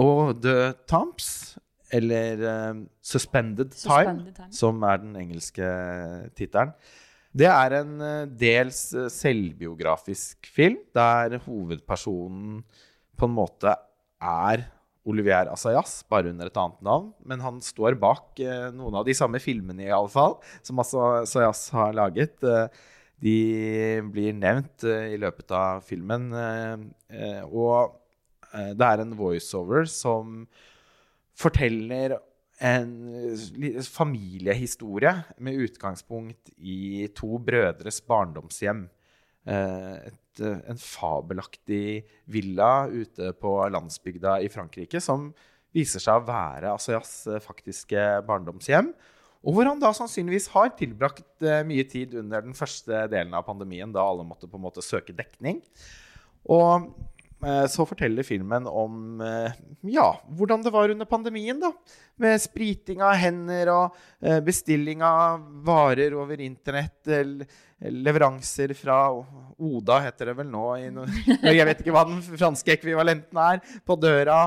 Og 0.00 0.40
The 0.42 0.72
Tomps, 0.90 1.56
eller 1.94 2.40
uh, 2.42 2.82
Suspended, 3.04 3.70
Time, 3.70 3.78
Suspended 3.78 4.34
Time. 4.34 4.52
som 4.56 4.82
er 4.82 5.02
den 5.02 5.16
engelske 5.20 5.68
tittelen. 6.34 6.72
Det 7.34 7.46
er 7.50 7.76
en 7.80 7.94
uh, 7.98 8.26
dels 8.30 8.88
eh, 8.94 9.10
selvbiografisk 9.10 10.46
film, 10.54 10.80
der 10.94 11.40
hovedpersonen 11.46 12.62
på 13.18 13.28
en 13.28 13.36
måte 13.36 13.74
er 14.22 14.64
Olivier 15.04 15.50
Assayas, 15.52 15.98
bare 16.08 16.30
under 16.32 16.48
et 16.48 16.60
annet 16.60 16.84
navn. 16.86 17.10
Men 17.28 17.42
han 17.44 17.60
står 17.62 17.98
bak 18.00 18.40
uh, 18.40 18.70
noen 18.74 19.00
av 19.00 19.06
de 19.06 19.16
samme 19.18 19.42
filmene, 19.42 19.88
i 19.88 19.92
alle 19.94 20.12
fall, 20.12 20.38
som 20.64 20.80
Assayas 20.82 21.66
har 21.74 21.94
laget. 21.96 22.38
Eh, 22.42 22.84
de 23.24 24.02
blir 24.12 24.36
nevnt 24.36 24.84
eh, 24.88 25.14
i 25.14 25.20
løpet 25.20 25.54
av 25.56 25.84
filmen. 25.86 26.28
eh, 26.36 26.74
eh, 27.16 27.42
og 27.48 28.00
det 28.54 28.86
er 28.86 29.00
en 29.02 29.16
voiceover 29.18 29.88
som 29.90 30.44
forteller 31.34 32.12
en 32.62 32.92
familiehistorie 33.82 35.10
med 35.42 35.58
utgangspunkt 35.64 36.52
i 36.54 37.08
to 37.18 37.40
brødres 37.42 37.98
barndomshjem. 38.06 38.84
et, 39.44 40.40
en 40.40 40.78
fabelaktig 40.78 42.04
villa 42.30 42.86
ute 42.86 43.32
på 43.42 43.56
landsbygda 43.74 44.38
i 44.46 44.48
Frankrike 44.48 45.02
som 45.02 45.32
viser 45.74 46.02
seg 46.02 46.20
å 46.20 46.28
være 46.28 46.72
Asayas 46.74 47.12
eh, 47.28 47.42
faktiske 47.42 48.04
barndomshjem. 48.28 48.92
Og 49.44 49.52
hvor 49.52 49.68
han 49.68 49.80
da 49.80 49.92
sannsynligvis 49.92 50.48
har 50.54 50.72
tilbrakt 50.78 51.44
eh, 51.44 51.64
mye 51.68 51.84
tid 51.88 52.16
under 52.22 52.44
den 52.44 52.56
første 52.56 53.04
delen 53.12 53.34
av 53.36 53.44
pandemien, 53.46 53.92
da 53.92 54.04
alle 54.04 54.24
måtte 54.26 54.48
på 54.48 54.56
en 54.56 54.64
måte 54.64 54.84
søke 54.84 55.12
dekning. 55.16 55.60
Og 56.48 56.88
eh, 57.44 57.66
så 57.68 57.84
forteller 57.88 58.24
filmen 58.24 58.64
om 58.70 59.20
eh, 59.20 59.52
ja, 59.92 60.08
hvordan 60.32 60.64
det 60.64 60.72
var 60.72 60.94
under 60.94 61.08
pandemien. 61.08 61.60
da, 61.60 61.74
Med 62.24 62.40
spriting 62.40 63.04
av 63.04 63.18
hender 63.20 63.72
og 63.74 64.00
bestilling 64.46 65.04
av 65.04 65.44
varer 65.66 66.16
over 66.16 66.40
internett. 66.40 67.04
Leveranser 67.84 68.72
fra 68.78 69.10
Oda, 69.12 69.98
heter 70.06 70.32
det 70.32 70.38
vel 70.40 70.48
nå. 70.48 70.68
Jeg 71.44 71.68
vet 71.68 71.84
ikke 71.84 71.92
hva 71.92 72.06
den 72.08 72.24
franske 72.24 72.78
ekvivalenten 72.78 73.44
er. 73.44 73.60
På 73.84 73.98
døra. 74.00 74.46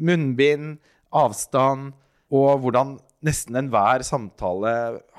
Munnbind, 0.00 0.78
avstand, 1.14 1.92
og 2.34 2.64
hvordan 2.64 2.96
nesten 3.24 3.56
enhver 3.58 4.04
samtale 4.06 4.74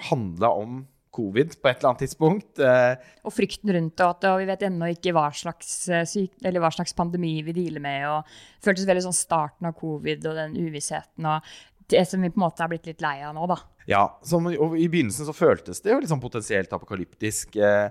handla 0.10 0.52
om 0.62 0.84
covid 1.16 1.54
på 1.62 1.70
et 1.70 1.78
eller 1.80 1.92
annet 1.94 2.02
tidspunkt. 2.04 2.60
Eh, 2.60 2.96
Og 3.24 3.34
frykten 3.34 3.72
rundt 3.72 3.96
det, 3.96 4.08
og 4.08 4.18
at 4.18 4.42
vi 4.42 4.50
vet 4.50 4.66
ennå 4.68 4.90
ikke 4.92 5.14
hva 5.16 5.30
slags, 5.36 5.88
eh, 5.90 6.04
syk, 6.10 6.34
eller 6.44 6.64
hva 6.64 6.72
slags 6.76 6.96
pandemi 6.98 7.38
vi 7.46 7.56
dealer 7.56 7.84
med. 7.84 8.04
og 8.10 8.26
Det 8.26 8.68
føltes 8.68 8.90
veldig 8.90 9.06
sånn 9.08 9.16
starten 9.16 9.70
av 9.70 9.78
covid 9.80 10.28
og 10.28 10.36
den 10.36 10.58
uvissheten 10.60 11.30
og 11.30 11.56
det 11.88 12.08
som 12.10 12.22
vi 12.22 12.32
på 12.34 12.40
en 12.40 12.48
måte 12.48 12.64
er 12.66 12.72
blitt 12.72 12.88
litt 12.90 13.02
lei 13.02 13.20
av 13.22 13.36
nå, 13.38 13.46
da. 13.48 13.60
Ja, 13.88 14.04
som, 14.26 14.48
og 14.50 14.74
I 14.74 14.88
begynnelsen 14.90 15.28
så 15.28 15.36
føltes 15.38 15.84
det 15.86 15.94
jo 15.94 16.00
litt 16.02 16.10
sånn 16.10 16.24
potensielt 16.24 16.72
apokalyptisk. 16.74 17.56
Eh, 17.62 17.90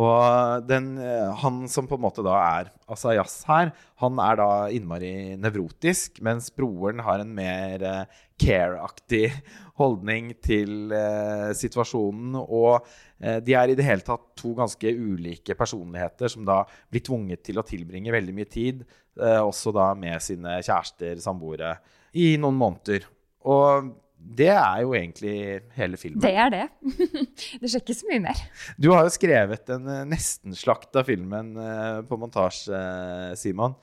og 0.00 0.64
den, 0.64 0.94
eh, 0.96 1.28
han 1.42 1.66
som 1.68 1.84
på 1.88 1.98
en 1.98 2.04
måte 2.06 2.24
da 2.24 2.38
er 2.40 2.70
Asayas 2.88 3.42
her, 3.44 3.74
han 4.00 4.20
er 4.24 4.38
da 4.40 4.48
innmari 4.72 5.36
nevrotisk, 5.36 6.22
mens 6.24 6.48
broren 6.54 7.02
har 7.04 7.20
en 7.20 7.34
mer 7.36 7.84
eh, 7.84 8.22
care-aktig 8.40 9.26
holdning 9.80 10.32
til 10.40 10.94
eh, 10.96 11.52
situasjonen. 11.58 12.38
Og 12.40 12.86
eh, 13.20 13.42
de 13.44 13.56
er 13.58 13.72
i 13.72 13.76
det 13.76 13.84
hele 13.84 14.06
tatt 14.06 14.30
to 14.40 14.54
ganske 14.56 14.94
ulike 14.96 15.56
personligheter 15.58 16.32
som 16.32 16.48
da 16.48 16.62
blir 16.88 17.04
tvunget 17.04 17.44
til 17.50 17.60
å 17.60 17.66
tilbringe 17.66 18.14
veldig 18.16 18.36
mye 18.38 18.48
tid, 18.48 18.86
eh, 19.20 19.42
også 19.42 19.74
da 19.76 19.90
med 19.92 20.24
sine 20.24 20.56
kjærester, 20.64 21.20
samboere, 21.20 21.76
i 22.16 22.32
noen 22.40 22.56
måneder. 22.56 23.04
Og 23.44 23.92
det 24.22 24.48
er 24.54 24.82
jo 24.84 24.92
egentlig 24.96 25.34
hele 25.76 25.98
filmen. 26.00 26.20
Det 26.22 26.30
er 26.38 26.52
det. 26.54 26.66
det 27.60 27.68
skjer 27.72 27.82
ikke 27.82 27.96
så 27.98 28.08
mye 28.10 28.22
mer. 28.28 28.42
Du 28.80 28.90
har 28.94 29.02
jo 29.08 29.12
skrevet 29.12 29.72
en 29.74 29.88
eh, 29.92 30.04
nestenslakt 30.08 30.96
av 31.00 31.08
filmen 31.10 31.50
eh, 31.58 31.98
på 32.08 32.18
montasje, 32.20 32.72
eh, 32.72 33.34
Simon. 33.40 33.74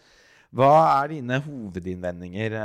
Hva 0.55 0.69
er 1.03 1.11
dine 1.11 1.37
hovedinnvendinger? 1.45 2.55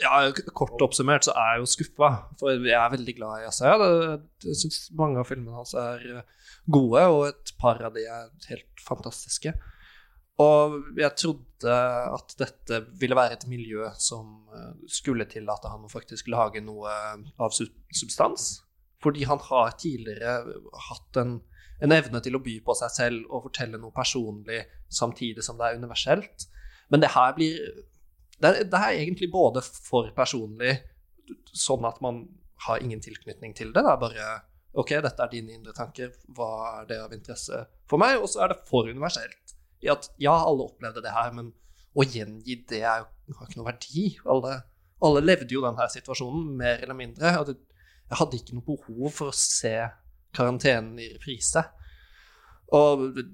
Ja, 0.00 0.12
Kort 0.56 0.80
oppsummert 0.80 1.26
så 1.26 1.34
er 1.36 1.50
jeg 1.58 1.66
jo 1.66 1.68
skuffa, 1.68 2.08
for 2.40 2.54
jeg 2.64 2.72
er 2.78 2.94
veldig 2.94 3.14
glad 3.18 3.42
i 3.42 3.48
Asaya. 3.50 3.76
Det- 3.82 4.46
Jeg 4.48 4.56
syns 4.62 4.78
mange 4.96 5.20
av 5.20 5.28
filmene 5.28 5.52
hans 5.58 5.74
er 5.76 6.22
gode, 6.64 7.02
og 7.12 7.26
et 7.28 7.52
par 7.60 7.82
av 7.84 7.92
de 7.92 8.06
er 8.08 8.30
helt 8.48 8.80
fantastiske. 8.86 9.52
Og 10.42 10.98
jeg 11.00 11.16
trodde 11.16 11.74
at 12.12 12.34
dette 12.36 12.82
ville 13.00 13.16
være 13.16 13.38
et 13.38 13.46
miljø 13.48 13.88
som 13.96 14.50
eh, 14.52 14.72
skulle 14.98 15.28
tillate 15.30 15.70
han 15.72 15.86
å 15.86 15.92
faktisk 15.92 16.28
lage 16.32 16.60
noe 16.64 16.92
av 17.40 17.54
substans. 17.56 18.50
Fordi 19.02 19.24
han 19.28 19.40
har 19.48 19.76
tidligere 19.80 20.58
hatt 20.90 21.20
en, 21.22 21.38
en 21.80 21.96
evne 21.96 22.20
til 22.24 22.36
å 22.36 22.42
by 22.44 22.58
på 22.66 22.76
seg 22.76 22.92
selv 22.92 23.30
og 23.30 23.48
fortelle 23.48 23.80
noe 23.80 23.94
personlig 23.96 24.60
samtidig 24.92 25.44
som 25.44 25.56
det 25.60 25.70
er 25.70 25.80
universelt. 25.80 26.48
Men 26.92 27.02
det 27.02 27.14
her 27.16 27.32
blir 27.36 27.56
det 28.36 28.48
er, 28.50 28.66
det 28.68 28.80
er 28.80 28.98
egentlig 29.00 29.30
både 29.32 29.62
for 29.64 30.10
personlig, 30.16 30.74
sånn 31.56 31.86
at 31.88 32.02
man 32.04 32.26
har 32.66 32.82
ingen 32.84 33.00
tilknytning 33.00 33.54
til 33.56 33.72
det. 33.72 33.80
Det 33.80 33.92
er 33.94 34.02
bare 34.02 34.26
OK, 34.76 34.92
dette 35.00 35.24
er 35.24 35.32
dine 35.32 35.54
indre 35.56 35.72
tanker, 35.72 36.12
hva 36.36 36.50
er 36.82 36.88
det 36.90 36.98
av 37.00 37.14
interesse 37.16 37.62
for 37.88 38.00
meg? 38.02 38.18
Og 38.20 38.28
så 38.28 38.44
er 38.44 38.52
det 38.52 38.58
for 38.68 38.90
universelt. 38.92 39.55
I 39.86 39.92
at 39.94 40.10
ja, 40.22 40.34
alle 40.34 40.66
opplevde 40.66 41.04
det 41.04 41.14
her, 41.14 41.30
men 41.36 41.52
å 41.96 42.04
gjengi 42.04 42.58
det 42.68 42.82
er 42.84 43.06
har 43.34 43.48
ikke 43.48 43.60
noe 43.60 43.70
verdi. 43.70 44.04
Alle, 44.30 44.58
alle 45.04 45.22
levde 45.24 45.54
jo 45.56 45.64
denne 45.64 45.86
situasjonen, 45.90 46.52
mer 46.58 46.82
eller 46.84 46.98
mindre. 46.98 47.32
Og 47.40 47.48
det, 47.48 47.56
jeg 48.06 48.20
hadde 48.20 48.38
ikke 48.38 48.58
noe 48.58 48.68
behov 48.68 49.16
for 49.16 49.32
å 49.32 49.38
se 49.38 49.74
karantenen 50.36 51.00
i 51.02 51.08
reprise. 51.14 51.64
Og 52.76 53.08
det, 53.16 53.26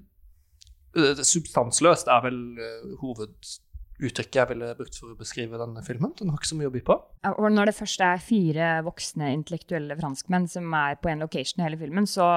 substansløst 1.25 2.09
er 2.11 2.25
vel 2.25 2.39
eh, 2.61 2.89
hoveduttrykket 3.01 4.39
jeg 4.39 4.49
ville 4.51 4.73
brukt 4.77 4.99
for 4.99 5.13
å 5.13 5.17
beskrive 5.19 5.59
denne 5.61 5.81
filmen. 5.85 6.13
Den 6.19 6.31
har 6.31 6.41
ikke 6.41 6.51
så 6.51 6.59
mye 6.59 6.69
å 6.69 6.75
by 6.75 6.83
på. 6.85 6.97
Og 7.33 7.47
når 7.53 7.71
det 7.71 7.77
først 7.77 8.03
er 8.05 8.21
fire 8.23 8.69
voksne 8.85 9.31
intellektuelle 9.33 9.97
franskmenn 9.99 10.45
som 10.51 10.69
er 10.77 10.99
på 11.01 11.11
en 11.11 11.25
location 11.25 11.63
i 11.63 11.67
hele 11.67 11.81
filmen, 11.81 12.09
så 12.09 12.27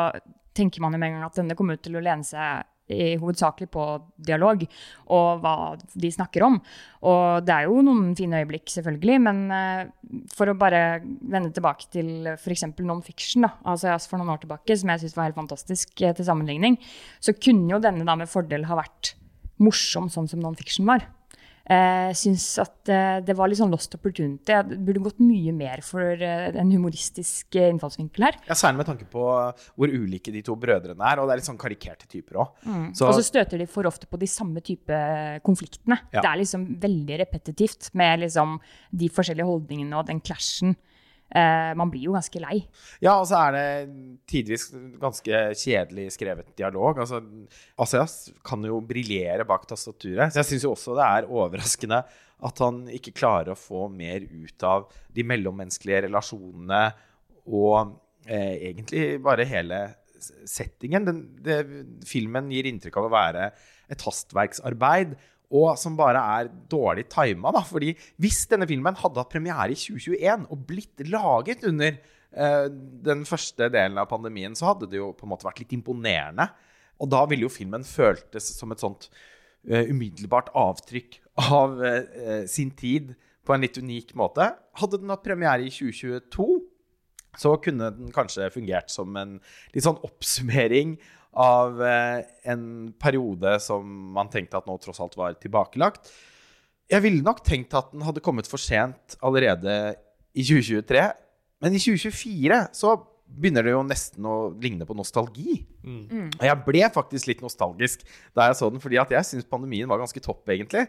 tenker 0.56 0.80
man 0.85 0.96
jo 0.96 1.00
med 1.02 1.12
en 1.12 1.18
gang 1.18 1.28
at 1.28 1.37
denne 1.37 1.56
kommer 1.58 1.76
ut 1.76 1.85
til 1.85 1.99
å 1.99 2.04
lene 2.04 2.25
seg 2.25 2.64
hovedsakelig 2.87 3.69
på 3.73 3.85
dialog 4.28 4.62
og 5.12 5.43
hva 5.43 5.55
de 5.76 6.11
snakker 6.12 6.45
om. 6.47 6.61
Og 7.07 7.47
det 7.47 7.55
er 7.55 7.66
jo 7.66 7.83
noen 7.87 8.14
fine 8.19 8.40
øyeblikk, 8.43 8.71
selvfølgelig, 8.73 9.19
men 9.26 9.43
eh, 9.55 9.83
for 10.35 10.50
å 10.50 10.57
bare 10.59 11.00
vende 11.02 11.52
tilbake 11.55 11.90
til 11.93 12.31
f.eks. 12.37 12.69
non-fiction, 12.78 13.47
da, 13.47 13.52
altså 13.66 13.97
for 14.07 14.21
noen 14.21 14.35
år 14.37 14.45
tilbake, 14.45 14.78
som 14.78 14.93
jeg 14.93 15.05
syns 15.05 15.19
var 15.19 15.28
helt 15.28 15.38
fantastisk 15.38 16.02
eh, 16.02 16.14
til 16.16 16.28
sammenligning, 16.28 16.78
så 17.21 17.37
kunne 17.37 17.75
jo 17.75 17.83
denne 17.83 18.07
da 18.07 18.19
med 18.19 18.31
fordel 18.31 18.69
ha 18.71 18.78
vært 18.78 19.14
morsom 19.62 20.11
sånn 20.12 20.28
som 20.31 20.43
non-fiction 20.43 20.88
var. 20.88 21.07
Jeg 21.66 22.14
syns 22.14 22.44
at 22.62 22.90
eh, 22.94 23.16
det 23.26 23.35
var 23.35 23.50
litt 23.50 23.58
sånn 23.58 23.73
lost 23.75 23.96
opportunity. 23.99 24.44
Det 24.46 24.78
burde 24.87 25.02
gått 25.02 25.18
mye 25.18 25.50
mer 25.56 25.82
for 25.82 26.14
eh, 26.14 26.54
en 26.54 26.70
humoristisk 26.70 27.58
eh, 27.58 27.73
innfallsvinkel 27.73 28.28
her. 28.28 28.38
Ja, 28.46 28.54
Særlig 28.54 28.85
med 28.85 28.90
tanke 28.92 29.08
på 29.11 29.25
hvor 29.26 29.90
ulike 29.90 30.30
de 30.35 30.44
to 30.46 30.54
brødrene 30.62 31.02
er, 31.11 31.18
og 31.18 31.26
det 31.26 31.35
er 31.35 31.42
litt 31.42 31.49
sånn 31.49 31.58
karikerte 31.58 32.06
typer 32.11 32.38
òg. 32.44 32.66
Så 32.94 33.08
Og 33.11 33.18
så 33.18 33.26
støter 33.26 33.58
de 33.58 33.66
for 33.70 33.88
ofte 33.90 34.06
på 34.06 34.20
de 34.20 34.30
samme 34.30 34.62
type 34.62 35.00
konfliktene. 35.46 35.99
Ja. 36.14 36.23
Det 36.23 36.30
er 36.30 36.42
liksom 36.44 36.68
veldig 36.82 37.18
repetitivt 37.25 37.90
med 37.99 38.23
liksom 38.23 38.61
de 38.94 39.11
forskjellige 39.11 39.50
holdningene 39.50 39.99
og 39.99 40.06
den 40.06 40.23
clashen. 40.23 40.76
Eh, 41.26 41.73
man 41.75 41.90
blir 41.90 42.06
jo 42.06 42.14
ganske 42.14 42.40
lei. 42.42 42.61
Ja, 43.02 43.16
og 43.16 43.26
så 43.26 43.40
er 43.49 43.56
det 43.56 43.64
tidvis 44.30 44.68
ganske 45.02 45.40
kjedelig 45.59 46.12
skrevet 46.14 46.52
dialog. 46.59 47.00
Altså, 47.02 47.21
Asias 47.83 48.30
kan 48.47 48.62
jo 48.66 48.78
briljere 48.85 49.47
bak 49.49 49.66
tastaturet. 49.66 50.30
Så 50.30 50.42
jeg 50.42 50.50
syns 50.52 50.68
jo 50.68 50.76
også 50.76 50.95
det 50.99 51.09
er 51.09 51.30
overraskende 51.33 52.04
at 52.47 52.61
han 52.61 52.83
ikke 52.92 53.14
klarer 53.16 53.54
å 53.54 53.59
få 53.59 53.87
mer 53.88 54.26
ut 54.28 54.66
av 54.68 54.90
de 55.16 55.25
mellommenneskelige 55.26 56.04
relasjonene 56.06 56.83
og 57.47 57.97
eh, 58.28 58.68
egentlig 58.71 59.06
bare 59.25 59.49
hele 59.49 59.80
settingen. 60.16 61.06
Den, 61.06 61.23
det, 61.42 61.62
filmen 62.09 62.50
gir 62.52 62.68
inntrykk 62.68 63.00
av 63.00 63.09
å 63.09 63.14
være 63.14 63.49
et 63.92 64.04
hastverksarbeid. 64.04 65.16
Og 65.54 65.76
som 65.78 65.94
bare 65.98 66.22
er 66.40 66.50
dårlig 66.70 67.06
tima. 67.12 67.52
Da. 67.54 67.62
Fordi 67.66 67.92
hvis 68.22 68.42
denne 68.50 68.66
filmen 68.68 68.98
hadde 68.98 69.22
hatt 69.22 69.32
premiere 69.32 69.70
i 69.70 69.78
2021 69.78 70.48
og 70.50 70.64
blitt 70.66 71.04
laget 71.06 71.62
under 71.68 71.92
eh, 71.92 72.66
den 73.06 73.22
første 73.28 73.70
delen 73.72 74.00
av 74.02 74.10
pandemien, 74.10 74.56
så 74.58 74.72
hadde 74.72 74.90
det 74.90 74.98
jo 74.98 75.12
på 75.14 75.26
en 75.26 75.34
måte 75.34 75.46
vært 75.46 75.62
litt 75.62 75.76
imponerende. 75.76 76.48
Og 76.98 77.10
da 77.12 77.22
ville 77.30 77.46
jo 77.46 77.52
filmen 77.52 77.84
føltes 77.86 78.48
som 78.56 78.72
et 78.74 78.82
sånt 78.82 79.10
eh, 79.68 79.86
umiddelbart 79.90 80.50
avtrykk 80.56 81.20
av 81.46 81.78
eh, 81.84 82.44
sin 82.50 82.72
tid 82.74 83.14
på 83.46 83.54
en 83.54 83.62
litt 83.62 83.78
unik 83.78 84.16
måte. 84.18 84.48
Hadde 84.80 85.00
den 85.02 85.12
hatt 85.12 85.24
premiere 85.24 85.66
i 85.66 85.70
2022, 85.70 86.48
så 87.36 87.52
kunne 87.62 87.92
den 87.94 88.10
kanskje 88.14 88.48
fungert 88.54 88.90
som 88.90 89.14
en 89.20 89.36
litt 89.74 89.84
sånn 89.84 90.00
oppsummering 90.06 90.96
av 91.37 91.83
eh, 91.85 92.23
en 92.49 92.64
periode 93.00 93.59
som 93.62 93.85
man 94.16 94.31
tenkte 94.33 94.59
at 94.59 94.69
nå 94.69 94.78
tross 94.81 95.02
alt 95.05 95.16
var 95.19 95.37
tilbakelagt. 95.40 96.09
Jeg 96.90 97.02
ville 97.05 97.25
nok 97.26 97.43
tenkt 97.45 97.75
at 97.76 97.90
den 97.93 98.05
hadde 98.07 98.23
kommet 98.25 98.49
for 98.49 98.62
sent 98.62 99.19
allerede 99.25 99.97
i 100.37 100.45
2023. 100.47 101.05
Men 101.64 101.76
i 101.76 101.83
2024 101.83 102.61
så 102.76 102.95
begynner 103.26 103.66
det 103.66 103.73
jo 103.75 103.83
nesten 103.87 104.26
å 104.28 104.37
ligne 104.62 104.87
på 104.87 104.95
nostalgi. 104.97 105.59
Og 106.38 106.47
jeg 106.47 106.62
ble 106.69 106.85
faktisk 106.95 107.31
litt 107.31 107.43
nostalgisk 107.43 108.05
da 108.37 108.49
jeg 108.49 108.59
så 108.61 108.71
den, 108.71 108.83
fordi 108.83 109.00
at 109.02 109.12
jeg 109.16 109.28
syns 109.28 109.49
pandemien 109.50 109.90
var 109.90 109.99
ganske 110.00 110.23
topp, 110.23 110.45
egentlig. 110.55 110.87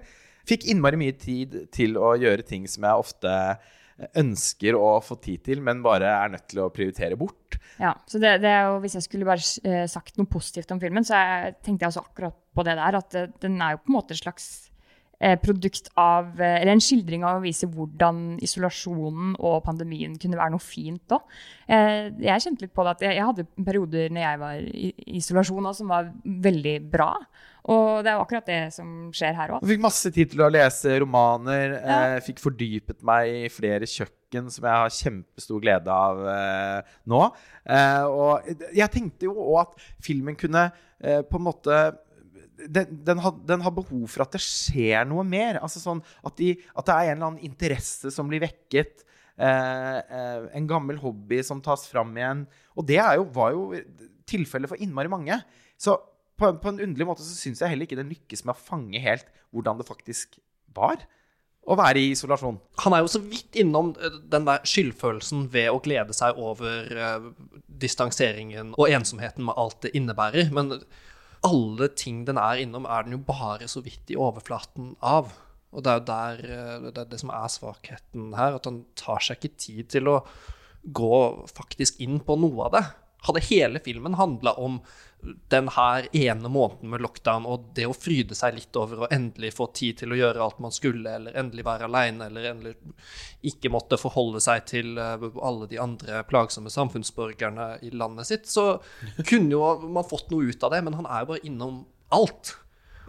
Fikk 0.48 0.68
innmari 0.72 1.00
mye 1.01 1.16
tid 1.18 1.63
til 1.75 1.98
å 2.00 2.13
gjøre 2.20 2.46
ting 2.46 2.68
som 2.70 2.86
jeg 2.88 3.04
ofte 3.08 3.34
ønsker 4.20 4.77
å 4.77 4.98
få 5.01 5.18
tid 5.24 5.44
til, 5.48 5.62
men 5.66 5.82
bare 5.86 6.10
er 6.12 6.34
nødt 6.36 6.48
til 6.51 6.62
å 6.62 6.70
prioritere 6.74 7.18
bort. 7.20 7.58
Ja, 7.82 7.96
så 8.10 8.22
det, 8.22 8.38
det 8.44 8.54
jo, 8.54 8.77
Hvis 8.84 8.98
jeg 8.98 9.06
skulle 9.08 9.27
bare 9.27 9.44
eh, 9.66 9.86
sagt 9.89 10.18
noe 10.20 10.30
positivt 10.30 10.72
om 10.74 10.82
filmen, 10.82 11.06
så 11.08 11.18
jeg, 11.18 11.58
tenkte 11.66 11.86
jeg 11.86 11.92
altså 11.92 12.06
akkurat 12.06 12.38
på 12.58 12.66
det 12.68 12.77
der. 12.80 13.00
At 13.01 13.20
den 13.44 13.62
er 13.62 13.75
jo 13.75 13.84
på 13.84 13.92
en 13.92 13.98
måte 13.98 14.18
et 14.18 14.22
slags 14.22 14.48
eh, 14.68 14.76
produkt 15.41 15.89
av 15.97 16.41
eh, 16.41 16.62
Eller 16.62 16.75
en 16.75 16.83
skildring 16.83 17.24
av 17.25 17.39
å 17.39 17.43
vise 17.45 17.65
hvordan 17.71 18.38
isolasjonen 18.45 19.33
og 19.39 19.63
pandemien 19.65 20.13
kunne 20.21 20.38
være 20.38 20.53
noe 20.53 20.62
fint 20.62 21.15
òg. 21.15 21.25
Eh, 21.65 22.13
jeg 22.21 22.43
kjente 22.43 22.67
litt 22.67 22.75
på 22.75 22.86
det 22.86 22.93
at 22.93 23.05
jeg, 23.07 23.25
hadde 23.25 23.47
perioder 23.57 24.13
når 24.13 24.24
jeg 24.24 24.41
var 24.43 24.62
i 24.62 24.91
isolasjon 25.17 25.71
som 25.74 25.89
var 25.89 26.12
veldig 26.24 26.77
bra. 26.91 27.12
Og 27.67 28.05
det 28.05 28.12
er 28.12 28.15
jo 28.15 28.24
akkurat 28.24 28.47
det 28.47 28.62
som 28.75 29.09
skjer 29.15 29.36
her 29.36 29.57
òg. 29.57 29.65
Fikk 29.67 29.83
masse 29.83 30.12
tid 30.15 30.31
til 30.31 30.45
å 30.45 30.51
lese 30.53 30.93
romaner. 31.01 31.75
Ja. 31.75 31.97
Eh, 32.13 32.21
fikk 32.24 32.39
fordypet 32.43 33.01
meg 33.07 33.33
i 33.41 33.51
flere 33.51 33.89
kjøkken 33.89 34.51
som 34.53 34.67
jeg 34.69 34.83
har 34.83 34.97
kjempestor 35.01 35.63
glede 35.63 35.91
av 35.91 36.21
eh, 36.31 36.97
nå. 37.09 37.24
Eh, 37.65 38.05
og 38.05 38.69
jeg 38.77 38.93
tenkte 38.93 39.27
jo 39.27 39.36
òg 39.50 39.63
at 39.65 39.88
filmen 40.05 40.38
kunne 40.39 40.69
eh, 41.01 41.24
på 41.25 41.41
en 41.41 41.47
måte 41.50 41.81
den, 42.57 42.99
den, 43.05 43.21
har, 43.21 43.35
den 43.45 43.61
har 43.65 43.73
behov 43.75 44.07
for 44.09 44.25
at 44.25 44.33
det 44.35 44.41
skjer 44.43 45.05
noe 45.09 45.25
mer. 45.27 45.59
Altså 45.61 45.81
sånn 45.81 46.01
at, 46.25 46.33
de, 46.39 46.55
at 46.73 46.87
det 46.87 46.95
er 46.95 47.11
en 47.11 47.17
eller 47.17 47.29
annen 47.31 47.45
interesse 47.47 48.11
som 48.13 48.29
blir 48.29 48.43
vekket. 48.43 49.05
Eh, 49.37 49.97
eh, 50.01 50.47
en 50.57 50.69
gammel 50.69 50.97
hobby 51.01 51.43
som 51.45 51.61
tas 51.63 51.85
fram 51.89 52.15
igjen. 52.17 52.45
Og 52.77 52.87
det 52.89 52.99
jo, 52.99 53.27
var 53.35 53.53
jo 53.53 53.67
tilfellet 54.27 54.71
for 54.71 54.81
innmari 54.81 55.11
mange. 55.11 55.37
Så 55.77 55.95
på, 56.37 56.49
på 56.61 56.73
en 56.73 56.81
underlig 56.81 57.09
måte 57.09 57.25
så 57.25 57.35
syns 57.37 57.61
jeg 57.61 57.73
heller 57.73 57.89
ikke 57.89 57.99
den 57.99 58.11
lykkes 58.13 58.43
med 58.45 58.55
å 58.55 58.65
fange 58.71 59.01
helt 59.01 59.29
hvordan 59.53 59.79
det 59.79 59.87
faktisk 59.89 60.39
var 60.77 61.05
å 61.67 61.75
være 61.75 61.99
i 61.99 62.11
isolasjon. 62.13 62.59
Han 62.83 62.95
er 62.95 63.03
jo 63.03 63.11
så 63.11 63.21
vidt 63.23 63.57
innom 63.59 63.91
eh, 63.99 64.19
den 64.31 64.47
der 64.47 64.63
skyldfølelsen 64.67 65.47
ved 65.53 65.69
å 65.73 65.81
glede 65.83 66.15
seg 66.15 66.39
over 66.39 66.87
eh, 66.95 67.29
distanseringen 67.67 68.73
og 68.77 68.93
ensomheten 68.93 69.45
med 69.47 69.59
alt 69.59 69.81
det 69.83 69.93
innebærer. 69.97 70.53
Men 70.55 70.79
alle 71.46 71.89
ting 71.94 72.24
den 72.27 72.39
er 72.41 72.62
innom, 72.63 72.88
er 72.89 73.06
den 73.06 73.17
jo 73.17 73.24
bare 73.27 73.67
så 73.70 73.84
vidt 73.86 74.10
i 74.13 74.17
overflaten 74.20 74.96
av. 75.06 75.34
Og 75.75 75.84
det 75.84 75.91
er 75.91 76.00
jo 76.00 76.06
der 76.08 76.44
eh, 76.58 76.86
det, 76.88 77.01
er 77.01 77.10
det 77.12 77.20
som 77.22 77.34
er 77.36 77.51
svakheten 77.51 78.32
her, 78.38 78.58
at 78.58 78.70
han 78.70 78.84
tar 78.98 79.24
seg 79.24 79.39
ikke 79.41 79.60
tid 79.60 79.91
til 79.98 80.12
å 80.13 80.22
gå 80.88 81.20
faktisk 81.51 82.00
inn 82.03 82.22
på 82.24 82.38
noe 82.39 82.70
av 82.70 82.77
det. 82.77 82.84
Hadde 83.27 83.43
hele 83.50 83.81
filmen 83.84 84.17
handla 84.17 84.55
om 84.57 84.79
den 85.50 85.67
her 85.74 86.05
ene 86.15 86.50
måneden 86.50 86.91
med 86.91 87.01
lockdown 87.01 87.48
og 87.50 87.72
det 87.75 87.88
å 87.89 87.96
fryde 87.96 88.36
seg 88.38 88.53
litt 88.55 88.77
over 88.77 89.03
å 89.03 89.10
endelig 89.12 89.55
få 89.57 89.65
tid 89.75 89.98
til 90.01 90.13
å 90.13 90.19
gjøre 90.19 90.43
alt 90.46 90.60
man 90.63 90.75
skulle, 90.75 91.15
eller 91.17 91.36
endelig 91.39 91.65
være 91.65 91.88
aleine, 91.89 92.27
eller 92.29 92.51
endelig 92.51 92.75
ikke 93.50 93.72
måtte 93.74 94.00
forholde 94.00 94.41
seg 94.43 94.67
til 94.69 94.93
eh, 95.01 95.25
alle 95.41 95.67
de 95.72 95.81
andre 95.81 96.22
plagsomme 96.29 96.72
samfunnsborgerne 96.74 97.72
i 97.88 97.91
landet 97.98 98.29
sitt, 98.29 98.48
så 98.51 98.77
kunne 99.24 99.57
jo 99.57 99.65
man 99.89 100.07
fått 100.07 100.31
noe 100.31 100.53
ut 100.53 100.63
av 100.63 100.75
det, 100.75 100.84
men 100.86 101.00
han 101.00 101.10
er 101.10 101.25
jo 101.25 101.34
bare 101.34 101.46
innom 101.50 101.84
alt. 102.13 102.53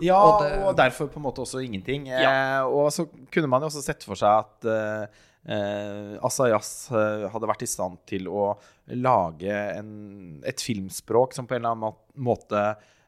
Ja, 0.00 0.18
Og 0.22 0.44
og, 0.68 0.76
derfor 0.78 1.08
på 1.10 1.18
en 1.20 1.26
måte 1.26 1.42
også 1.42 1.60
ingenting. 1.64 2.08
Ja. 2.10 2.22
Eh, 2.30 2.64
og 2.66 2.92
så 2.94 3.08
kunne 3.34 3.50
man 3.50 3.62
jo 3.62 3.70
også 3.70 3.82
sett 3.84 4.06
for 4.06 4.18
seg 4.18 4.44
at 4.46 4.68
eh, 4.70 5.24
eh, 5.54 6.12
Asayas 6.24 6.90
eh, 6.92 7.26
hadde 7.32 7.50
vært 7.50 7.64
i 7.66 7.70
stand 7.70 8.00
til 8.08 8.28
å 8.30 8.52
lage 8.96 9.52
en, 9.52 10.40
et 10.46 10.60
filmspråk 10.62 11.36
som 11.36 11.48
på 11.48 11.56
en 11.56 11.62
eller 11.62 11.76
annen 11.76 11.98
måte 12.28 12.62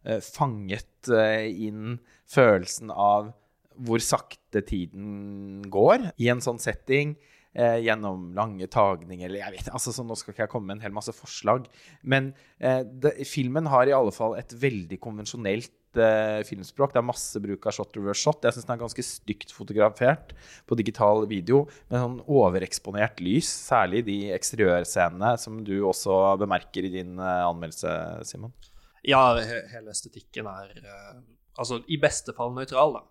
eh, 0.05 0.21
fanget 0.25 1.11
eh, 1.13 1.49
inn 1.69 1.99
følelsen 2.31 2.93
av 2.93 3.33
hvor 3.81 4.03
sakte 4.05 4.63
tiden 4.67 5.63
går 5.73 6.11
i 6.21 6.29
en 6.33 6.43
sånn 6.45 6.61
setting. 6.61 7.15
Eh, 7.51 7.81
gjennom 7.83 8.29
lange 8.37 8.69
tagninger 8.71 9.27
eller 9.27 9.41
jeg 9.43 9.53
vet 9.57 9.69
altså 9.75 9.91
så 9.91 10.05
Nå 10.07 10.15
skal 10.15 10.31
ikke 10.31 10.45
jeg 10.45 10.51
komme 10.53 10.69
med 10.71 10.77
en 10.79 10.85
hel 10.85 10.93
masse 10.95 11.11
forslag. 11.17 11.65
Men 12.07 12.29
eh, 12.63 12.85
det, 12.87 13.17
filmen 13.27 13.67
har 13.67 13.91
i 13.91 13.95
alle 13.97 14.13
fall 14.15 14.37
et 14.39 14.53
veldig 14.55 15.01
konvensjonelt 15.03 15.99
eh, 15.99 16.45
filmspråk. 16.47 16.93
Det 16.95 17.01
er 17.03 17.09
masse 17.09 17.43
bruk 17.43 17.67
av 17.67 17.75
shot 17.75 17.97
reverse 17.99 18.23
shot. 18.23 18.47
Jeg 18.47 18.55
syns 18.55 18.69
den 18.69 18.77
er 18.77 18.83
ganske 18.85 19.03
stygt 19.03 19.51
fotografert 19.57 20.31
på 20.71 20.79
digital 20.79 21.27
video. 21.27 21.65
Med 21.91 21.99
sånn 22.05 22.21
overeksponert 22.31 23.19
lys, 23.27 23.51
særlig 23.67 24.05
de 24.07 24.19
eksteriørscenene 24.37 25.33
som 25.43 25.59
du 25.67 25.75
også 25.91 26.21
bemerker 26.39 26.87
i 26.87 26.93
din 27.01 27.19
eh, 27.19 27.43
anmeldelse, 27.49 27.97
Simon. 28.31 28.55
Ja, 29.03 29.25
he 29.43 29.59
hele 29.75 29.91
estetikken 29.91 30.47
er 30.47 30.71
eh, 30.85 31.19
altså 31.59 31.81
i 31.91 31.99
beste 31.99 32.31
fall 32.39 32.55
nøytral, 32.55 32.95
da. 33.01 33.03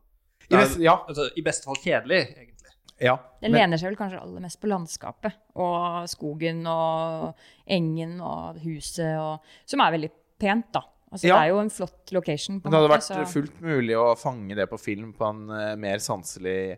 I 0.48 0.56
er- 0.56 0.64
best, 0.64 0.80
ja, 0.80 0.96
Altså, 1.12 1.28
I 1.36 1.44
beste 1.44 1.68
fall 1.68 1.84
kjedelig, 1.84 2.22
egentlig. 2.38 2.56
Ja. 3.02 3.16
Den 3.42 3.52
Men- 3.54 3.62
lener 3.62 3.78
seg 3.80 3.90
vel 3.92 3.98
kanskje 4.00 4.22
aller 4.22 4.42
mest 4.44 4.60
på 4.62 4.68
landskapet 4.68 5.34
og 5.56 6.08
skogen 6.12 6.66
og 6.68 7.34
engen 7.68 8.18
og 8.22 8.60
huset, 8.64 9.16
og, 9.20 9.40
som 9.66 9.80
er 9.86 9.92
veldig 9.98 10.12
pent, 10.40 10.72
da. 10.76 10.82
Altså, 11.12 11.26
Ja. 11.28 11.40
Det 11.40 11.42
er 11.42 11.50
jo 11.54 11.60
en 11.64 11.70
flott 11.74 12.12
location. 12.14 12.60
på 12.62 12.70
Men 12.70 12.74
en 12.76 12.82
det 12.84 12.90
hadde 12.90 13.00
måte, 13.00 13.18
vært 13.18 13.28
så- 13.28 13.34
fullt 13.34 13.62
mulig 13.62 13.96
å 13.98 14.18
fange 14.18 14.56
det 14.56 14.70
på 14.70 14.78
film 14.80 15.14
på 15.14 15.26
en 15.30 15.50
uh, 15.50 15.76
mer 15.76 15.98
sanselig 15.98 16.78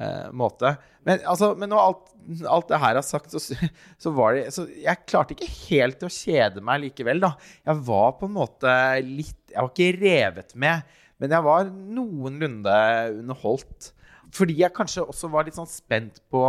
uh, 0.00 0.30
måte. 0.32 0.76
Men, 1.06 1.20
altså, 1.24 1.52
men 1.56 1.70
når 1.70 1.78
alt, 1.84 2.10
alt 2.48 2.68
det 2.68 2.80
her 2.82 2.96
er 2.96 3.02
sagt, 3.06 3.30
så, 3.30 3.38
så 4.02 4.12
var 4.14 4.34
det 4.34 4.48
så 4.52 4.66
Jeg 4.74 5.06
klarte 5.06 5.36
ikke 5.36 5.48
helt 5.70 6.02
å 6.02 6.10
kjede 6.10 6.60
meg 6.60 6.82
likevel, 6.88 7.20
da. 7.20 7.34
Jeg 7.64 7.76
var 7.86 8.12
på 8.18 8.26
en 8.26 8.34
måte 8.34 8.74
litt 9.06 9.52
Jeg 9.54 9.62
var 9.62 9.70
ikke 9.70 10.00
revet 10.02 10.54
med, 10.56 10.82
men 11.20 11.30
jeg 11.30 11.42
var 11.46 11.64
noenlunde 11.70 12.74
underholdt. 13.20 13.92
Fordi 14.34 14.58
jeg 14.60 14.74
kanskje 14.76 15.06
også 15.06 15.30
var 15.32 15.46
litt 15.46 15.56
sånn 15.58 15.70
spent 15.70 16.20
på 16.32 16.42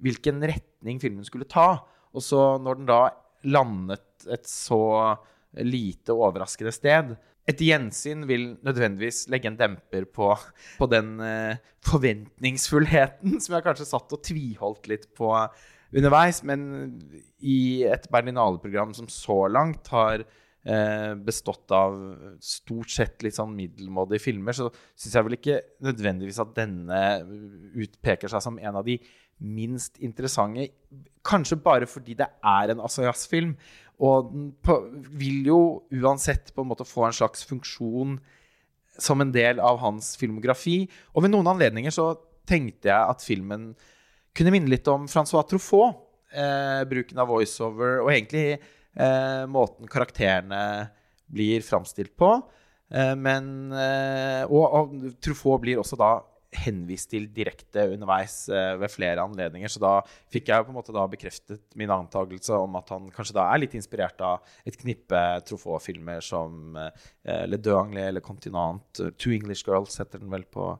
hvilken 0.00 0.40
retning 0.48 1.00
filmen 1.02 1.26
skulle 1.26 1.48
ta. 1.48 1.82
Og 2.16 2.24
så 2.24 2.54
når 2.62 2.80
den 2.80 2.88
da 2.88 3.02
landet 3.48 4.28
et 4.30 4.48
så 4.48 4.80
lite 5.64 6.14
overraskende 6.14 6.70
sted 6.70 7.14
Et 7.48 7.62
gjensyn 7.64 8.26
vil 8.28 8.44
nødvendigvis 8.62 9.24
legge 9.32 9.48
en 9.50 9.56
demper 9.58 10.04
på, 10.06 10.28
på 10.78 10.86
den 10.92 11.16
eh, 11.24 11.56
forventningsfullheten 11.82 13.40
som 13.42 13.56
jeg 13.56 13.64
kanskje 13.64 13.88
satt 13.88 14.12
og 14.14 14.22
tviholdt 14.22 14.86
litt 14.92 15.08
på 15.18 15.32
underveis. 15.90 16.44
Men 16.46 17.00
i 17.40 17.82
et 17.88 18.06
Berlinale-program 18.12 18.92
som 18.94 19.08
så 19.10 19.40
langt 19.50 19.90
har 19.90 20.22
bestått 21.24 21.72
av 21.72 21.94
stort 22.44 22.90
sett 22.92 23.22
litt 23.24 23.38
sånn 23.38 23.54
middelmådige 23.56 24.20
filmer, 24.20 24.52
så 24.52 24.66
syns 24.92 25.14
jeg 25.16 25.24
vel 25.24 25.36
ikke 25.38 25.60
nødvendigvis 25.86 26.40
at 26.42 26.50
denne 26.58 26.98
utpeker 27.80 28.28
seg 28.28 28.44
som 28.44 28.58
en 28.60 28.76
av 28.76 28.84
de 28.84 28.98
minst 29.40 29.96
interessante. 30.04 30.68
Kanskje 31.26 31.58
bare 31.64 31.88
fordi 31.88 32.16
det 32.18 32.28
er 32.44 32.72
en 32.72 32.82
Asayas-film. 32.84 33.54
Og 34.00 34.30
den 34.32 35.04
vil 35.20 35.48
jo 35.50 35.60
uansett 35.92 36.54
på 36.54 36.64
en 36.64 36.70
måte 36.70 36.88
få 36.88 37.06
en 37.08 37.16
slags 37.16 37.44
funksjon 37.48 38.18
som 39.00 39.20
en 39.20 39.32
del 39.32 39.60
av 39.60 39.80
hans 39.82 40.14
filmografi. 40.20 40.82
Og 41.14 41.24
ved 41.24 41.34
noen 41.34 41.50
anledninger 41.52 41.92
så 41.94 42.14
tenkte 42.48 42.90
jeg 42.90 43.00
at 43.14 43.24
filmen 43.24 43.72
kunne 44.36 44.54
minne 44.54 44.72
litt 44.72 44.88
om 44.88 45.08
Francois 45.10 45.48
Truffaut. 45.48 46.06
Eh, 46.30 46.84
bruken 46.86 47.18
av 47.18 47.26
voiceover 47.26 48.04
og 48.04 48.12
egentlig 48.12 48.60
eh, 48.96 49.44
måten 49.50 49.90
karakterene 49.90 50.90
blir 51.30 51.62
framstilt 51.66 52.16
på. 52.18 52.32
Eh, 52.90 53.14
men 53.14 53.70
eh, 53.76 54.42
og, 54.48 54.64
og 54.66 55.14
Truffaut 55.22 55.62
blir 55.62 55.78
også 55.78 55.98
da 56.00 56.16
henvist 56.50 57.12
til 57.12 57.28
direkte 57.30 57.84
underveis 57.92 58.48
eh, 58.50 58.72
ved 58.80 58.90
flere 58.90 59.22
anledninger. 59.22 59.70
Så 59.70 59.78
da 59.78 59.92
fikk 60.34 60.50
jeg 60.50 60.66
på 60.66 60.72
en 60.72 60.78
måte 60.80 60.94
da 60.96 61.04
bekreftet 61.06 61.62
min 61.78 61.92
antakelse 61.94 62.58
om 62.58 62.74
at 62.80 62.90
han 62.90 63.06
kanskje 63.14 63.36
da 63.36 63.44
er 63.52 63.62
litt 63.62 63.76
inspirert 63.78 64.18
av 64.26 64.42
et 64.66 64.74
knippe 64.80 65.20
Truffaut-filmer 65.46 66.18
som 66.26 66.74
eh, 66.74 67.44
Le 67.46 67.60
Deux 67.62 67.78
Anglais 67.78 68.10
eller 68.10 68.24
Continent. 68.26 68.82
Two 69.14 69.36
English 69.36 69.62
Girls 69.68 70.00
heter 70.02 70.18
den 70.18 70.34
vel 70.34 70.42
på, 70.50 70.72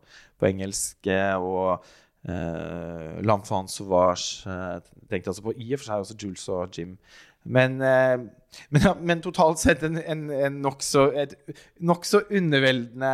på 0.43 0.51
engelsk. 0.51 1.07
eh, 1.07 1.39
Og 1.39 1.79
uh, 2.27 3.17
L'Enfant 3.23 3.71
Sauvage 3.71 4.43
tenkte 5.07 5.31
altså 5.31 5.47
på. 5.47 5.55
I 5.55 5.71
og 5.73 5.81
for 5.81 5.87
seg 5.87 6.03
også 6.03 6.19
Jules 6.21 6.49
og 6.51 6.75
Jim. 6.77 6.99
Men, 7.45 7.79
eh, 7.81 8.17
men, 8.75 8.89
men 9.07 9.23
totalt 9.25 9.63
sett 9.63 9.85
en, 9.87 10.01
en, 10.01 10.27
en 10.35 10.59
nokså 10.65 11.07
nokså 11.87 12.25
underveldende 12.29 13.13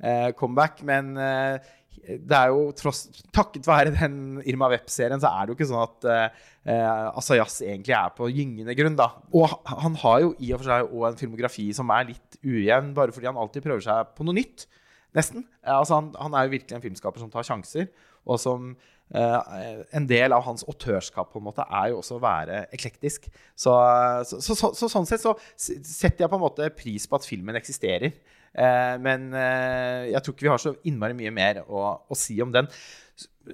eh, 0.00 0.30
comeback. 0.38 0.80
Men 0.86 1.16
eh, 1.20 1.74
det 2.06 2.36
er 2.38 2.52
jo 2.54 2.70
tross 2.76 3.06
Takket 3.34 3.66
være 3.66 3.92
den 3.96 4.40
Irma 4.46 4.68
Webb-serien, 4.70 5.20
så 5.20 5.32
er 5.32 5.46
det 5.46 5.52
jo 5.52 5.58
ikke 5.58 5.68
sånn 5.68 5.82
at 5.82 6.08
eh, 6.12 7.16
Asayas 7.18 7.60
egentlig 7.64 7.94
er 7.98 8.14
på 8.14 8.30
gyngende 8.30 8.76
grunn, 8.78 8.98
da. 8.98 9.10
Og 9.34 9.50
han 9.68 9.98
har 10.02 10.22
jo 10.24 10.34
i 10.38 10.52
og 10.54 10.62
for 10.62 10.70
seg 10.70 10.90
også 10.90 11.12
en 11.12 11.20
filmografi 11.20 11.68
som 11.76 11.90
er 11.94 12.10
litt 12.12 12.40
ujevn, 12.42 12.92
bare 12.96 13.14
fordi 13.14 13.30
han 13.30 13.40
alltid 13.40 13.66
prøver 13.66 13.84
seg 13.86 14.12
på 14.16 14.26
noe 14.26 14.38
nytt. 14.38 14.68
Nesten. 15.16 15.46
Altså 15.64 15.96
han, 15.96 16.12
han 16.20 16.34
er 16.36 16.46
jo 16.46 16.54
virkelig 16.56 16.76
en 16.76 16.84
filmskaper 16.84 17.22
som 17.22 17.32
tar 17.32 17.46
sjanser, 17.46 17.88
og 18.26 18.40
som 18.42 18.74
En 19.14 20.06
del 20.10 20.34
av 20.34 20.42
hans 20.42 20.64
autørskap 20.66 21.28
på 21.30 21.38
en 21.38 21.44
måte 21.46 21.62
er 21.62 21.92
jo 21.92 22.00
også 22.00 22.16
å 22.16 22.22
være 22.24 22.64
eklektisk. 22.74 23.28
Så, 23.54 23.74
så, 24.26 24.40
så, 24.42 24.56
så, 24.58 24.72
så 24.74 24.88
sånn 24.90 25.06
sett 25.06 25.22
så 25.22 25.36
setter 25.54 26.24
jeg 26.24 26.32
på 26.32 26.40
en 26.40 26.42
måte 26.42 26.66
pris 26.74 27.06
på 27.06 27.20
at 27.20 27.28
filmen 27.28 27.58
eksisterer. 27.60 28.16
Eh, 28.56 28.94
men 29.02 29.28
eh, 29.36 30.12
jeg 30.14 30.22
tror 30.24 30.34
ikke 30.34 30.46
vi 30.46 30.52
har 30.52 30.62
så 30.62 30.72
innmari 30.88 31.16
mye 31.16 31.32
mer 31.34 31.60
å, 31.66 31.82
å 32.08 32.16
si 32.18 32.38
om 32.42 32.54
den. 32.54 32.68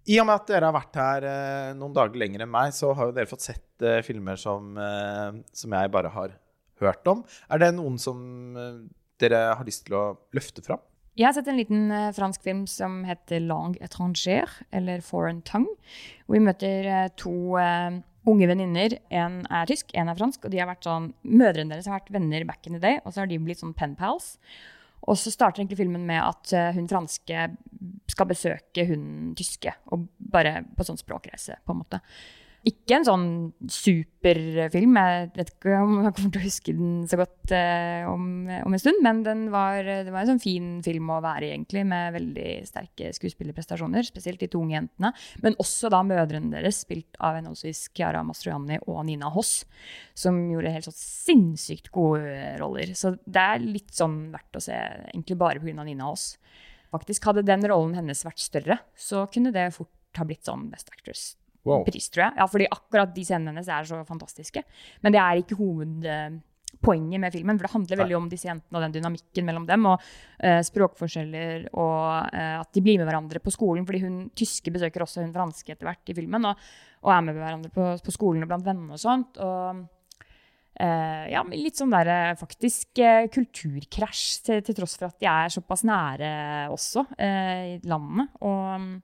I 0.08 0.18
og 0.22 0.28
med 0.28 0.38
at 0.38 0.48
dere 0.48 0.68
har 0.70 0.76
vært 0.76 0.98
her 0.98 1.26
eh, 1.28 1.72
noen 1.78 1.96
dager 1.96 2.18
lenger 2.22 2.44
enn 2.44 2.52
meg, 2.52 2.72
så 2.76 2.92
har 2.96 3.10
jo 3.10 3.16
dere 3.16 3.30
fått 3.30 3.44
sett 3.44 3.84
eh, 3.84 4.00
filmer 4.06 4.38
som, 4.40 4.72
eh, 4.78 5.42
som 5.52 5.76
jeg 5.76 5.92
bare 5.92 6.12
har 6.14 6.36
hørt 6.82 7.10
om. 7.10 7.24
Er 7.50 7.62
det 7.62 7.72
noen 7.76 7.98
som 8.00 8.22
eh, 8.58 8.80
dere 9.22 9.44
har 9.58 9.68
lyst 9.68 9.86
til 9.88 9.98
å 9.98 10.06
løfte 10.34 10.64
fram? 10.64 10.82
Jeg 11.12 11.26
har 11.26 11.34
sett 11.36 11.48
en 11.52 11.58
liten 11.60 11.90
uh, 11.92 12.08
fransk 12.16 12.40
film 12.40 12.62
som 12.70 13.02
heter 13.04 13.42
Langue 13.44 13.76
étrangère, 13.84 14.48
eller 14.72 15.02
Foreign 15.04 15.42
Tongue. 15.44 15.74
Vi 16.32 16.40
møter 16.40 16.88
uh, 16.88 17.08
to 17.20 17.58
uh, 17.60 17.98
unge 18.24 18.48
venninner. 18.48 18.96
En 19.12 19.42
er 19.52 19.68
tysk, 19.68 19.92
en 19.92 20.08
er 20.08 20.16
fransk. 20.16 20.46
Og 20.46 20.54
de 20.54 20.62
har 20.62 20.70
vært 20.70 20.88
sånn, 20.88 21.10
mødrene 21.28 21.74
deres 21.74 21.90
har 21.90 21.98
vært 21.98 22.14
venner 22.16 22.46
back 22.48 22.64
in 22.64 22.78
the 22.78 22.80
day, 22.80 23.02
og 23.04 23.12
så 23.12 23.22
har 23.22 23.28
de 23.28 23.40
blitt 23.44 23.60
sånn 23.60 23.76
pen 23.76 23.92
pals. 23.98 24.38
Og 25.02 25.18
så 25.20 25.34
starter 25.34 25.60
egentlig 25.60 25.82
filmen 25.82 26.06
med 26.06 26.22
at 26.22 26.52
hun 26.76 26.86
franske 26.86 27.46
skal 28.12 28.28
besøke 28.30 28.84
hun 28.86 29.32
tyske. 29.34 29.72
Og 29.92 30.04
bare 30.32 30.60
på 30.78 30.86
sånn 30.86 31.00
språkreise, 31.00 31.58
på 31.66 31.74
en 31.74 31.80
måte. 31.80 31.98
Ikke 32.62 32.94
en 32.94 33.06
sånn 33.06 33.24
superfilm. 33.74 34.94
Jeg 34.94 35.30
vet 35.34 35.48
ikke 35.50 35.78
om 35.82 35.96
jeg 36.04 36.14
kommer 36.14 36.30
til 36.30 36.38
å 36.38 36.44
huske 36.44 36.74
den 36.78 36.92
så 37.10 37.18
godt 37.18 37.54
eh, 37.56 38.06
om, 38.06 38.46
om 38.54 38.76
en 38.76 38.82
stund, 38.82 39.00
men 39.02 39.24
den 39.26 39.42
var, 39.50 39.82
det 39.82 40.12
var 40.14 40.22
en 40.22 40.30
sånn 40.30 40.42
fin 40.42 40.68
film 40.86 41.10
å 41.10 41.18
være 41.24 41.48
i, 41.48 41.50
egentlig, 41.56 41.82
med 41.90 42.14
veldig 42.14 42.52
sterke 42.68 43.10
skuespillerprestasjoner. 43.18 44.06
Spesielt 44.06 44.44
de 44.44 44.50
to 44.52 44.62
unge 44.62 44.76
jentene. 44.76 45.10
Men 45.42 45.58
også 45.64 45.90
da 45.90 46.04
mødrene 46.06 46.54
deres, 46.54 46.84
spilt 46.86 47.18
av 47.18 47.40
henholdsvis 47.40 47.88
Chiara 47.90 48.22
Mastroianni 48.26 48.78
og 48.86 49.02
Nina 49.10 49.32
Hoss, 49.34 49.64
som 50.14 50.38
gjorde 50.54 50.76
helt 50.78 50.86
sånn 50.86 51.00
sinnssykt 51.00 51.90
gode 51.90 52.54
roller. 52.62 52.94
Så 52.94 53.16
det 53.26 53.42
er 53.42 53.66
litt 53.66 53.90
sånn 53.98 54.28
verdt 54.30 54.62
å 54.62 54.62
se, 54.62 54.78
egentlig 55.10 55.40
bare 55.42 55.58
pga. 55.58 55.82
Nina 55.82 56.12
Hoss. 56.12 56.36
Faktisk 56.94 57.26
Hadde 57.26 57.42
den 57.48 57.66
rollen 57.66 57.96
hennes 57.98 58.22
vært 58.22 58.38
større, 58.44 58.82
så 58.94 59.26
kunne 59.34 59.50
det 59.50 59.72
fort 59.74 60.20
ha 60.20 60.28
blitt 60.28 60.46
sånn 60.46 60.68
Best 60.70 60.92
Actress 60.92 61.32
Wow. 61.62 61.84
pris, 61.86 62.08
tror 62.10 62.26
jeg. 62.26 62.34
Ja, 62.40 62.46
fordi 62.50 62.70
akkurat 62.74 63.12
de 63.14 63.24
scenene 63.26 63.52
hennes 63.52 63.68
er 63.70 63.86
så 63.86 64.00
fantastiske. 64.06 64.64
Men 65.04 65.14
det 65.14 65.20
er 65.22 65.38
ikke 65.38 65.58
hovedpoenget 65.60 67.22
med 67.22 67.34
filmen, 67.34 67.58
for 67.58 67.68
det 67.68 67.74
handler 67.76 68.02
veldig 68.02 68.18
om 68.18 68.28
disse 68.32 68.48
jentene 68.48 68.80
og 68.80 68.86
den 68.86 68.96
dynamikken 68.96 69.46
mellom 69.46 69.68
dem, 69.68 69.86
og 69.92 70.02
uh, 70.02 70.58
språkforskjeller, 70.66 71.68
og 71.70 72.34
uh, 72.34 72.58
at 72.58 72.74
de 72.74 72.82
blir 72.82 72.98
med 72.98 73.06
hverandre 73.06 73.42
på 73.42 73.54
skolen, 73.54 73.86
fordi 73.86 74.02
hun 74.02 74.20
tyske 74.34 74.74
besøker 74.74 75.06
også 75.06 75.22
hun 75.22 75.34
franske 75.36 75.76
etter 75.76 75.86
hvert 75.86 76.10
i 76.10 76.18
filmen, 76.18 76.50
og, 76.50 76.68
og 77.06 77.14
er 77.14 77.26
med 77.28 77.38
hverandre 77.38 77.74
på, 77.74 77.90
på 78.02 78.16
skolen 78.18 78.42
og 78.42 78.50
blant 78.50 78.66
venner 78.66 78.98
og 78.98 79.02
sånt. 79.02 79.38
og 79.42 79.84
Uh, 80.82 81.28
ja, 81.28 81.42
litt 81.52 81.76
sånn 81.76 81.92
der 81.92 82.32
faktisk 82.40 82.96
uh, 83.04 83.28
kulturkrasj, 83.30 84.22
til, 84.46 84.62
til 84.64 84.76
tross 84.78 84.96
for 84.96 85.12
at 85.12 85.18
de 85.20 85.28
er 85.28 85.52
såpass 85.52 85.84
nære 85.84 86.30
også, 86.72 87.04
uh, 87.12 87.58
i 87.74 87.76
landene. 87.84 88.24
Og 88.40 88.80
mm, 88.80 88.94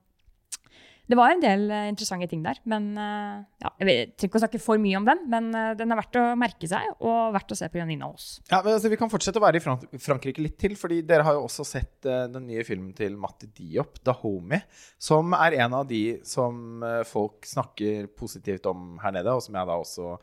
det 1.09 1.16
var 1.16 1.33
en 1.33 1.40
del 1.40 1.71
eh, 1.73 1.87
interessante 1.88 2.29
ting 2.29 2.42
der. 2.44 2.59
Men 2.68 2.90
eh, 3.01 3.40
ja, 3.64 3.71
jeg 3.81 4.11
trenger 4.12 4.29
ikke 4.29 4.40
å 4.40 4.42
snakke 4.42 4.61
for 4.61 4.81
mye 4.83 4.99
om 5.01 5.07
den, 5.09 5.25
men 5.33 5.49
eh, 5.57 5.71
den 5.79 5.94
er 5.94 6.01
verdt 6.03 6.18
å 6.21 6.25
merke 6.38 6.68
seg, 6.68 6.90
og 7.01 7.33
verdt 7.37 7.55
å 7.55 7.59
se 7.59 7.68
på 7.73 7.81
Janina 7.81 8.11
Aas. 8.11 8.29
Ja, 8.51 8.61
men 8.61 8.75
altså, 8.75 8.92
Vi 8.92 9.01
kan 9.01 9.12
fortsette 9.12 9.40
å 9.40 9.44
være 9.44 9.61
i 9.61 9.64
Frank 9.64 9.87
Frankrike 10.05 10.44
litt 10.44 10.59
til, 10.61 10.77
fordi 10.79 11.01
dere 11.09 11.25
har 11.27 11.38
jo 11.38 11.47
også 11.47 11.64
sett 11.66 12.09
uh, 12.09 12.27
den 12.29 12.44
nye 12.51 12.64
filmen 12.66 12.92
til 12.97 13.16
Matti 13.21 13.49
Diop, 13.57 14.03
'Dahomey', 14.05 14.66
som 15.01 15.33
er 15.38 15.57
en 15.64 15.81
av 15.81 15.88
de 15.88 16.03
som 16.29 16.85
uh, 16.85 17.01
folk 17.09 17.49
snakker 17.49 18.11
positivt 18.18 18.68
om 18.68 18.99
her 19.01 19.16
nede, 19.16 19.33
og 19.33 19.44
som 19.44 19.57
jeg 19.57 19.71
da 19.71 19.81
også 19.81 20.14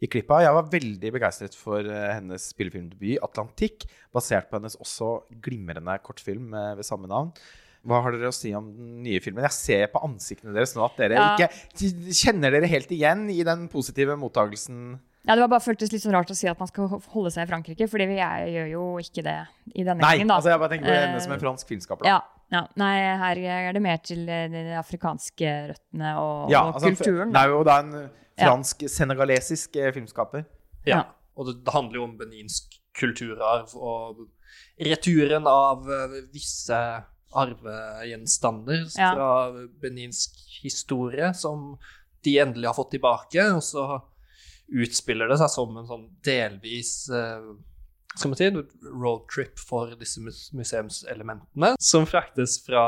gikk 0.00 0.16
glipp 0.16 0.32
av. 0.32 0.44
Jeg 0.46 0.56
var 0.56 0.72
veldig 0.72 1.16
begeistret 1.18 1.56
for 1.58 1.84
hennes 1.84 2.52
spillefilmdebut, 2.54 3.18
'Atlantikk', 3.20 3.90
basert 4.16 4.48
på 4.48 4.56
hennes 4.56 4.80
også 4.80 5.18
glimrende 5.44 6.00
kortfilm 6.00 6.54
ved 6.78 6.86
samme 6.88 7.10
navn. 7.12 7.34
Hva 7.86 8.02
har 8.04 8.12
dere 8.12 8.28
å 8.28 8.34
si 8.36 8.50
om 8.56 8.66
den 8.76 9.02
nye 9.06 9.20
filmen? 9.24 9.44
Jeg 9.48 9.56
ser 9.56 9.86
på 9.92 10.02
ansiktene 10.04 10.52
deres 10.52 10.74
nå 10.76 10.82
at 10.84 10.98
dere 11.00 11.16
Ja. 11.16 11.36
ikke 11.40 12.12
kjenner 12.12 12.52
dere 12.52 12.68
helt 12.68 12.90
igjen 12.92 13.28
i 13.32 13.38
den 13.46 13.68
positive 13.72 14.16
mottagelsen. 14.20 14.98
Ja, 15.24 15.34
det 15.36 15.42
var 15.44 15.48
bare 15.54 15.64
føltes 15.64 15.92
litt 15.92 16.02
sånn 16.02 16.12
rart 16.16 16.30
å 16.32 16.36
si 16.36 16.48
at 16.48 16.58
man 16.60 16.68
skal 16.68 16.88
holde 16.88 17.30
seg 17.32 17.44
i 17.44 17.50
Frankrike, 17.50 17.88
fordi 17.88 18.06
vi 18.08 18.18
er, 18.24 18.46
gjør 18.48 18.68
jo 18.72 18.84
ikke 19.00 19.22
det 19.24 19.36
i 19.74 19.82
denne 19.84 20.00
Nei, 20.00 20.14
gangen, 20.16 20.28
da. 20.32 20.36
altså 20.40 20.50
jeg 20.52 20.60
bare 20.62 20.72
tenker 20.74 20.88
på 20.88 20.94
henne 20.96 21.16
Eh, 21.16 21.24
som 21.24 21.32
en 21.36 21.40
fransk 21.42 21.68
filmskaper. 21.68 22.08
Ja, 22.08 22.20
ja. 22.52 22.62
Nei, 22.80 22.94
her 23.20 23.36
er 23.68 23.72
det 23.76 23.82
mer 23.84 23.98
til 24.04 24.28
eh, 24.28 24.48
de 24.48 24.62
afrikanske 24.80 25.52
røttene 25.72 26.14
og, 26.20 26.50
Ja, 26.50 26.62
og 26.68 26.74
altså, 26.80 26.92
kulturen. 26.96 27.32
Det 27.32 27.40
er 27.44 27.48
jo 27.52 27.62
da 27.68 27.78
en 27.84 28.10
fransk-senegalesisk 28.40 29.76
eh, 29.76 29.92
filmskaper. 29.94 30.44
Ja. 30.88 31.02
Og 31.36 31.46
det, 31.48 31.56
det 31.64 31.72
handler 31.74 32.00
jo 32.00 32.04
om 32.08 32.16
beninsk 32.18 32.76
kulturarv 32.96 33.72
og 33.76 34.24
returen 34.80 35.46
av 35.48 35.84
eh, 35.90 36.16
visse 36.32 36.80
arvegjenstander 37.32 38.86
Ja. 38.98 39.12
fra 39.14 39.66
beninsk 39.82 40.36
historie 40.62 41.32
som 41.34 41.78
de 42.24 42.38
endelig 42.38 42.68
har 42.68 42.74
fått 42.76 42.90
tilbake, 42.96 43.44
og 43.54 43.62
så 43.64 44.02
utspiller 44.70 45.28
det 45.28 45.38
seg 45.40 45.50
som 45.50 45.76
en 45.80 45.88
sånn 45.88 46.06
delvis 46.22 47.08
uh, 47.10 47.54
skal 48.14 48.32
man 48.32 48.38
si, 48.38 48.48
roadtrip 48.90 49.58
for 49.58 49.94
disse 49.98 50.20
museumselementene, 50.20 51.74
som 51.80 52.06
fraktes 52.10 52.58
fra 52.66 52.82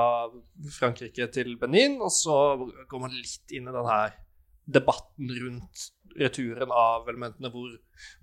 Frankrike 0.79 1.29
til 1.33 1.55
Benin, 1.61 2.01
og 2.03 2.11
så 2.15 2.37
går 2.91 3.03
man 3.05 3.15
litt 3.15 3.55
inn 3.55 3.69
i 3.71 3.75
den 3.75 3.89
her 3.89 4.17
debatten 4.65 5.31
rundt 5.41 5.89
returen 6.19 6.73
av 6.75 7.09
elementene. 7.09 7.51
Hvor, 7.53 7.75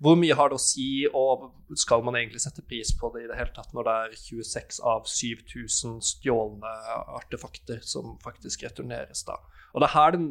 hvor 0.02 0.18
mye 0.18 0.36
har 0.38 0.50
det 0.50 0.58
å 0.58 0.62
si, 0.62 0.88
og 1.06 1.50
skal 1.78 2.04
man 2.06 2.18
egentlig 2.18 2.42
sette 2.44 2.64
pris 2.66 2.92
på 2.96 3.10
det 3.14 3.24
i 3.24 3.30
det 3.30 3.38
hele 3.38 3.54
tatt 3.56 3.74
når 3.76 3.88
det 3.88 3.96
er 4.04 4.18
26 4.22 4.82
av 4.92 5.08
7000 5.10 6.00
stjålne 6.12 6.74
artefakter 7.18 7.82
som 7.86 8.16
faktisk 8.24 8.66
returneres 8.68 9.24
da? 9.28 9.38
Og 9.74 9.82
det 9.82 9.90
er 9.90 9.96
her 9.96 10.16
den, 10.16 10.28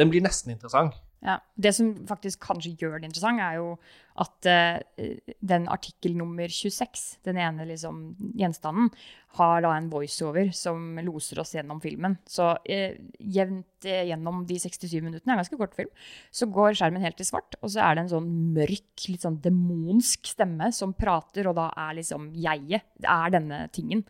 den 0.00 0.12
blir 0.12 0.24
nesten 0.24 0.54
interessant. 0.54 0.98
Ja. 1.20 1.36
Det 1.60 1.72
som 1.76 1.92
faktisk 2.08 2.40
kanskje 2.46 2.72
gjør 2.80 3.00
det 3.00 3.10
interessant, 3.10 3.42
er 3.44 3.58
jo 3.58 3.74
at 4.20 4.48
uh, 4.48 5.26
den 5.44 5.66
artikkel 5.72 6.14
nummer 6.16 6.48
26, 6.48 7.20
den 7.28 7.38
ene 7.40 7.66
liksom, 7.68 8.00
gjenstanden, 8.40 8.88
har 9.36 9.60
da 9.62 9.74
en 9.76 9.90
voiceover 9.92 10.50
som 10.56 10.98
loser 11.04 11.42
oss 11.42 11.52
gjennom 11.54 11.80
filmen. 11.84 12.16
Så 12.28 12.50
uh, 12.56 12.98
jevnt 13.20 13.88
uh, 13.88 14.02
gjennom 14.08 14.42
de 14.48 14.58
67 14.64 14.96
minuttene, 14.96 15.36
er 15.36 15.42
ganske 15.42 15.60
kort 15.60 15.76
film, 15.76 15.92
så 16.32 16.48
går 16.48 16.80
skjermen 16.80 17.04
helt 17.04 17.20
i 17.20 17.28
svart, 17.28 17.58
og 17.60 17.74
så 17.74 17.84
er 17.84 17.96
det 17.96 18.06
en 18.06 18.14
sånn 18.16 18.30
mørk, 18.56 19.08
litt 19.12 19.28
sånn 19.28 19.40
demonsk 19.44 20.32
stemme 20.32 20.72
som 20.76 20.96
prater, 20.96 21.52
og 21.52 21.58
da 21.60 21.68
er 21.88 22.00
liksom 22.00 22.30
jeget, 22.40 22.88
det 23.00 23.12
er 23.12 23.36
denne 23.36 23.66
tingen. 23.76 24.06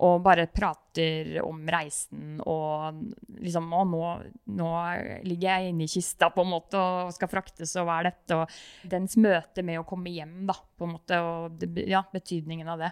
Og 0.00 0.22
bare 0.24 0.46
prater 0.48 1.36
om 1.44 1.60
reisen 1.70 2.38
og 2.48 3.02
liksom 3.40 3.68
Å, 3.76 3.82
nå, 3.88 4.00
nå 4.56 4.70
ligger 5.26 5.46
jeg 5.46 5.70
inne 5.70 5.84
i 5.86 5.90
kista 5.90 6.30
på 6.34 6.44
en 6.44 6.50
måte 6.50 6.80
og 6.80 7.12
skal 7.14 7.30
fraktes, 7.30 7.76
og 7.78 7.86
hva 7.88 8.00
er 8.00 8.10
dette? 8.10 8.38
Og 8.38 8.88
dens 8.90 9.16
møte 9.20 9.64
med 9.66 9.80
å 9.80 9.86
komme 9.88 10.12
hjem, 10.12 10.42
da, 10.48 10.56
på 10.56 10.88
en 10.88 10.94
måte, 10.96 11.20
og 11.20 11.60
det, 11.60 11.86
ja, 11.90 12.02
betydningen 12.12 12.72
av 12.72 12.82
det. 12.82 12.90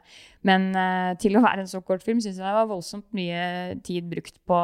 Men 0.48 0.70
uh, 0.76 1.16
til 1.20 1.38
å 1.38 1.44
være 1.44 1.64
en 1.64 1.70
så 1.70 1.82
kort 1.84 2.04
film 2.06 2.22
syns 2.22 2.38
jeg 2.38 2.46
det 2.46 2.56
var 2.60 2.70
voldsomt 2.70 3.08
mye 3.16 3.78
tid 3.84 4.08
brukt 4.12 4.40
på 4.48 4.62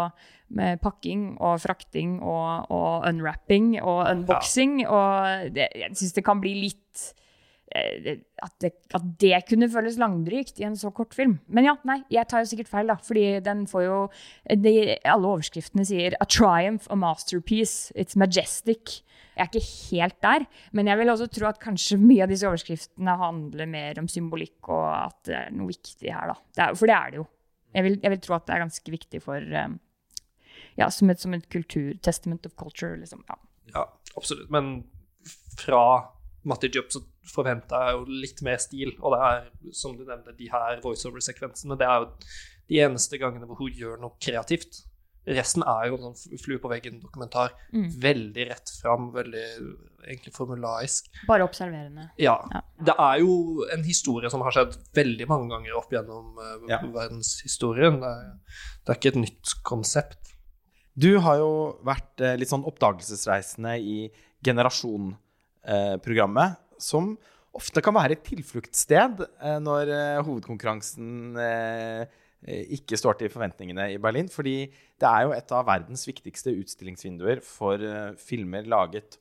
pakking 0.55 1.35
og 1.43 1.59
frakting 1.63 2.19
og, 2.23 2.71
og 2.71 3.07
unwrapping 3.09 3.75
og 3.81 4.05
unboxing. 4.13 4.83
Og 4.87 5.55
det, 5.57 5.71
jeg 5.81 5.97
syns 5.99 6.17
det 6.17 6.27
kan 6.27 6.43
bli 6.43 6.55
litt 6.67 7.09
at 7.75 8.53
det, 8.63 8.71
at 8.95 9.07
det 9.21 9.39
kunne 9.49 9.69
føles 9.73 9.97
langdrygt 9.99 10.61
i 10.61 10.67
en 10.69 10.77
så 10.79 10.93
kort 10.95 11.15
film. 11.17 11.39
Men 11.49 11.67
ja, 11.67 11.75
nei, 11.89 12.03
jeg 12.13 12.29
tar 12.31 12.45
jo 12.45 12.51
sikkert 12.53 12.71
feil, 12.71 12.91
da. 12.93 12.97
Fordi 13.03 13.25
den 13.45 13.65
får 13.71 13.87
jo 13.87 13.99
de, 14.63 14.75
Alle 15.01 15.31
overskriftene 15.33 15.87
sier 15.89 16.15
'A 16.21 16.27
triumph, 16.29 16.87
a 16.91 16.97
masterpiece', 16.97 17.91
'It's 17.97 18.19
majestic'. 18.21 19.03
Jeg 19.35 19.43
er 19.43 19.51
ikke 19.51 19.91
helt 19.91 20.23
der, 20.23 20.45
men 20.73 20.87
jeg 20.87 20.99
vil 20.99 21.11
også 21.11 21.27
tro 21.27 21.49
at 21.49 21.59
kanskje 21.59 21.99
mye 21.99 22.23
av 22.23 22.29
disse 22.31 22.47
overskriftene 22.47 23.17
handler 23.19 23.67
mer 23.67 23.99
om 23.99 24.07
symbolikk, 24.07 24.69
og 24.69 24.87
at 24.95 25.19
det 25.27 25.35
er 25.35 25.51
noe 25.51 25.67
viktig 25.73 26.13
her, 26.13 26.31
da. 26.31 26.37
Det 26.55 26.63
er, 26.63 26.75
for 26.79 26.87
det 26.87 26.95
er 26.95 27.11
det 27.11 27.19
jo. 27.19 27.27
Jeg 27.75 27.85
vil, 27.85 27.99
jeg 28.03 28.11
vil 28.11 28.21
tro 28.21 28.35
at 28.37 28.47
det 28.47 28.55
er 28.55 28.63
ganske 28.63 28.91
viktig 28.91 29.23
for 29.23 29.43
um, 29.65 29.81
Ja, 30.79 30.89
som 30.91 31.11
et, 31.11 31.21
som 31.21 31.35
et 31.35 31.49
kultur, 31.51 31.95
testament 32.03 32.47
of 32.47 32.55
culture, 32.55 32.97
liksom. 32.97 33.25
Ja. 33.29 33.35
Ja, 33.75 33.85
absolutt. 34.17 34.51
Men 34.51 34.85
fra 35.59 36.11
Matti 36.45 36.71
Jobson 36.71 37.03
forventa 37.31 37.77
jeg 37.89 37.93
jo 37.99 38.03
litt 38.25 38.41
mer 38.47 38.59
stil. 38.63 38.91
Og 39.01 39.09
det 39.15 39.21
er, 39.29 39.39
som 39.77 39.91
du 39.97 40.03
nevnte, 40.05 40.33
de 40.39 40.47
her 40.53 40.81
voiceover-sekvensene, 40.85 41.75
det 41.81 41.87
er 41.89 41.97
jo 42.03 42.07
de 42.73 42.77
eneste 42.87 43.15
gangene 43.21 43.47
hvor 43.49 43.59
hun 43.61 43.73
gjør 43.77 43.97
noe 44.03 44.15
kreativt. 44.23 44.73
Resten 45.25 45.63
er 45.65 45.87
jo 45.89 45.95
en 45.97 46.03
sånn 46.13 46.37
flue 46.41 46.59
på 46.61 46.69
veggen-dokumentar. 46.69 47.49
Mm. 47.73 47.87
Veldig 48.03 48.45
rett 48.51 48.69
fram, 48.83 49.03
veldig 49.15 49.45
egentlig 50.05 50.33
formulaisk. 50.37 51.03
Bare 51.31 51.47
observerende. 51.47 52.05
Ja. 52.21 52.37
Ja. 52.53 52.61
Det 52.91 52.97
er 53.01 53.17
jo 53.23 53.33
en 53.73 53.85
historie 53.89 54.29
som 54.33 54.45
har 54.45 54.53
skjedd 54.53 54.73
veldig 54.97 55.27
mange 55.31 55.49
ganger 55.55 55.73
opp 55.81 55.91
gjennom 55.97 56.25
uh, 56.37 56.43
Ja. 56.69 56.79
verdenshistorien. 56.85 57.95
Det 58.05 58.11
er, 58.11 58.21
det 58.85 58.91
er 58.93 58.99
ikke 59.01 59.15
et 59.15 59.23
nytt 59.23 59.47
konsept. 59.65 60.21
Du 60.95 61.17
har 61.25 61.37
jo 61.41 61.51
vært 61.83 62.21
eh, 62.23 62.37
litt 62.39 62.47
sånn 62.53 62.63
oppdagelsesreisende 62.69 63.73
i 63.83 63.97
Generasjon-programmet, 64.47 66.61
som 66.83 67.15
ofte 67.55 67.83
kan 67.85 67.95
være 67.95 68.17
et 68.17 68.27
tilfluktssted 68.27 69.25
eh, 69.25 69.59
når 69.63 69.93
eh, 69.95 70.23
hovedkonkurransen 70.27 71.39
eh, 71.41 72.21
ikke 72.77 72.99
står 73.01 73.21
til 73.21 73.31
forventningene 73.33 73.93
i 73.95 74.01
Berlin. 74.03 74.29
Fordi 74.33 74.57
det 75.01 75.11
er 75.11 75.25
jo 75.25 75.37
et 75.37 75.55
av 75.55 75.67
verdens 75.69 76.05
viktigste 76.09 76.53
utstillingsvinduer 76.61 77.41
for 77.45 77.81
filmer 78.21 78.67
laget 78.69 79.17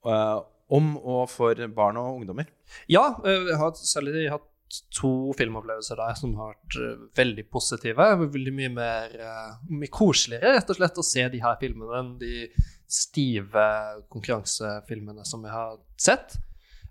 om 0.00 0.92
og 0.96 1.24
for 1.32 1.58
barn 1.74 1.98
og 1.98 2.20
ungdommer. 2.20 2.46
Ja, 2.86 3.08
jeg 3.26 3.56
har 3.58 3.74
særlig 3.74 4.28
hatt 4.30 4.46
to 4.94 5.32
filmopplevelser 5.34 5.98
der 5.98 6.14
som 6.14 6.36
har 6.38 6.52
vært 6.54 7.10
veldig 7.18 7.44
positive. 7.50 8.06
Veldig 8.22 8.54
mye 8.54 8.70
mer 8.76 9.18
mye 9.66 9.90
koseligere, 9.90 10.54
rett 10.60 10.70
og 10.70 10.78
slett, 10.78 11.02
å 11.02 11.08
se 11.10 11.26
de 11.34 11.42
her 11.42 11.58
filmene 11.58 11.98
enn 12.04 12.14
de 12.22 12.46
stive 12.86 13.66
konkurransefilmene 14.14 15.26
som 15.26 15.42
jeg 15.42 15.56
har 15.58 15.74
sett. 15.98 16.38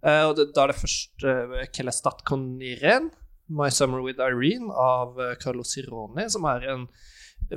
Eh, 0.05 0.23
og 0.29 0.35
det, 0.37 0.49
da 0.55 0.65
er 0.65 0.71
det 0.71 0.79
først 0.79 1.25
uh, 1.27 1.55
Kelestat 1.75 2.23
Coniren, 2.27 3.09
'My 3.49 3.69
Summer 3.73 4.03
With 4.05 4.21
Irene', 4.21 4.71
av 4.71 5.17
uh, 5.19 5.33
Carlo 5.41 5.65
Sironi, 5.65 6.27
som 6.29 6.45
er 6.47 6.67
en 6.71 6.85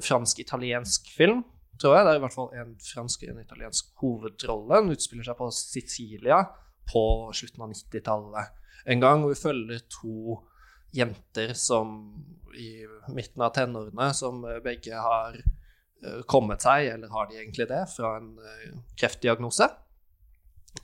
fransk-italiensk 0.00 1.12
film. 1.16 1.44
Tror 1.80 1.96
jeg. 1.96 2.06
Det 2.06 2.12
er 2.12 2.18
i 2.20 2.22
hvert 2.22 2.34
fall 2.34 2.50
en 2.58 2.74
fransk 2.84 3.24
og 3.26 3.32
en 3.32 3.44
italiensk 3.44 3.92
hovedrolle. 4.02 4.80
Den 4.80 4.94
utspiller 4.94 5.26
seg 5.26 5.38
på 5.38 5.48
Sicilia 5.56 6.42
på 6.92 7.04
slutten 7.34 7.64
av 7.64 7.72
90-tallet 7.72 8.60
en 8.92 9.02
gang. 9.02 9.22
Hvor 9.22 9.32
vi 9.32 9.40
følger 9.40 9.84
to 9.90 10.38
jenter 10.92 11.54
som 11.56 11.96
i 12.58 12.84
midten 13.14 13.42
av 13.42 13.54
tenårene 13.56 14.10
som 14.14 14.42
begge 14.64 14.98
har 14.98 15.38
eh, 15.40 16.20
kommet 16.28 16.64
seg, 16.64 16.90
eller 16.92 17.12
har 17.14 17.30
de 17.30 17.38
egentlig 17.40 17.68
det, 17.70 17.80
fra 17.94 18.16
en 18.18 18.34
eh, 18.36 18.74
kreftdiagnose. 19.00 19.68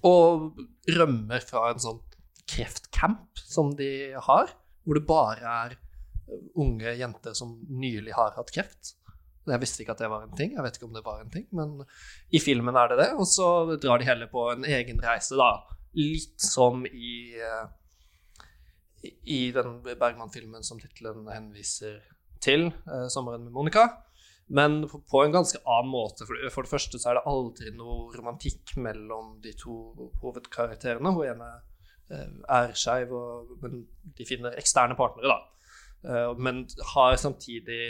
Og 0.06 0.58
rømmer 0.98 1.44
fra 1.44 1.68
en 1.72 1.82
sånn 1.82 2.00
kreftcamp 2.48 3.40
som 3.40 3.74
de 3.76 4.14
har, 4.24 4.52
hvor 4.84 4.98
det 4.98 5.08
bare 5.08 5.54
er 5.64 5.74
eh, 5.76 6.44
unge 6.60 6.94
jenter 6.98 7.36
som 7.36 7.58
nylig 7.68 8.14
har 8.16 8.36
hatt 8.38 8.52
kreft. 8.54 8.94
Jeg 9.48 9.62
visste 9.62 9.82
ikke 9.82 9.94
at 9.96 10.02
det 10.04 10.10
var 10.12 10.26
en 10.26 10.36
ting. 10.36 10.52
Jeg 10.56 10.64
vet 10.64 10.76
ikke 10.76 10.88
om 10.90 10.96
det 10.96 11.04
var 11.06 11.22
en 11.22 11.32
ting, 11.32 11.46
men 11.56 11.78
i 12.34 12.40
filmen 12.40 12.76
er 12.76 12.92
det 12.92 12.98
det. 13.00 13.10
Og 13.16 13.28
så 13.28 13.48
drar 13.80 14.00
de 14.00 14.08
heller 14.08 14.28
på 14.28 14.50
en 14.52 14.66
egen 14.68 15.00
reise, 15.00 15.38
da. 15.40 15.54
Litt 15.96 16.36
som 16.44 16.84
i 16.88 17.38
i 19.24 19.50
den 19.54 19.78
Bergman-filmen 19.84 20.64
som 20.66 20.80
tittelen 20.80 21.28
henviser 21.30 22.00
til, 22.40 22.66
eh, 22.66 23.06
'Sommeren 23.08 23.44
med 23.44 23.52
Monica'. 23.52 24.07
Men 24.48 24.80
på 24.88 25.22
en 25.22 25.34
ganske 25.34 25.60
annen 25.66 25.90
måte. 25.92 26.26
For, 26.28 26.64
det 26.64 26.70
første 26.70 27.00
så 27.00 27.10
er 27.10 27.18
det 27.18 27.26
aldri 27.28 27.72
noe 27.76 28.12
romantikk 28.16 28.76
mellom 28.80 29.36
de 29.44 29.52
to 29.58 29.76
hovedkarakterene. 30.22 31.12
Hun 31.12 31.28
ene 31.28 31.50
eh, 32.08 32.30
er 32.58 32.72
skeiv, 32.78 33.12
men 33.62 33.82
de 34.16 34.28
finner 34.28 34.56
eksterne 34.60 34.96
partnere, 34.98 35.34
da. 35.34 35.74
Eh, 36.08 36.30
men 36.38 36.64
har 36.94 37.18
samtidig 37.20 37.82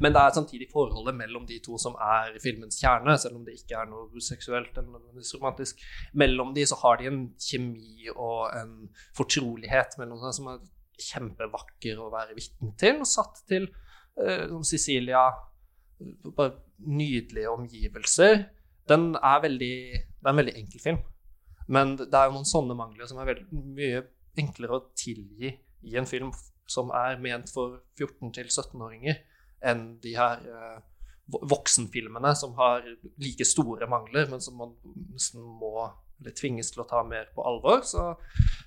men 0.00 0.14
det 0.14 0.20
er 0.20 0.32
samtidig 0.32 0.70
forholdet 0.72 1.12
mellom 1.12 1.44
de 1.44 1.58
to 1.64 1.76
som 1.76 1.96
er 2.00 2.38
filmens 2.40 2.78
kjerne, 2.80 3.18
selv 3.20 3.36
om 3.36 3.42
det 3.44 3.58
ikke 3.58 3.82
er 3.82 3.90
noe 3.90 4.22
seksuelt 4.24 4.78
eller 4.80 5.02
romantisk. 5.36 5.82
Mellom 6.16 6.54
de 6.56 6.64
så 6.64 6.78
har 6.80 7.00
de 7.00 7.10
en 7.10 7.20
kjemi 7.36 8.08
og 8.14 8.54
en 8.56 8.72
fortrolighet 9.16 9.98
mellom 10.00 10.22
seg 10.22 10.38
som 10.38 10.48
er 10.54 10.62
kjempevakker 11.04 12.00
å 12.00 12.10
være 12.14 12.36
vitne 12.38 12.72
til, 12.80 13.02
og 13.02 13.10
satt 13.10 13.42
til 13.50 13.68
uh, 14.20 14.62
Sicilia 14.62 15.26
Bare 16.36 16.52
nydelige 16.84 17.50
omgivelser. 17.50 18.48
Den 18.88 19.14
er 19.14 19.42
veldig 19.42 19.76
Det 19.94 20.26
er 20.26 20.32
en 20.32 20.40
veldig 20.40 20.56
enkel 20.58 20.80
film, 20.80 20.98
men 21.68 21.94
det 21.96 22.12
er 22.12 22.26
jo 22.26 22.34
noen 22.34 22.48
sånne 22.48 22.74
mangler 22.76 23.08
som 23.08 23.20
er 23.20 23.28
veldig 23.30 23.60
mye 23.76 24.02
enklere 24.40 24.76
å 24.76 24.86
tilgi 24.98 25.52
i 25.84 25.96
en 26.00 26.08
film 26.08 26.32
som 26.66 26.90
er 26.96 27.20
ment 27.22 27.52
for 27.52 27.78
14- 28.00 28.32
17-åringer 28.32 29.20
enn 29.68 29.84
de 30.02 30.14
her 30.16 30.40
uh, 30.48 30.80
voksenfilmene 31.28 32.34
som 32.36 32.56
har 32.58 32.84
like 33.20 33.46
store 33.48 33.88
mangler, 33.88 34.26
men 34.32 34.42
som 34.44 34.56
man 34.60 34.74
nesten 35.12 35.44
må 35.44 35.90
eller 36.20 36.34
tvinges 36.38 36.70
til 36.72 36.84
å 36.84 36.88
ta 36.88 37.02
mer 37.06 37.28
på 37.34 37.44
alvor. 37.44 37.82
Så 37.84 38.14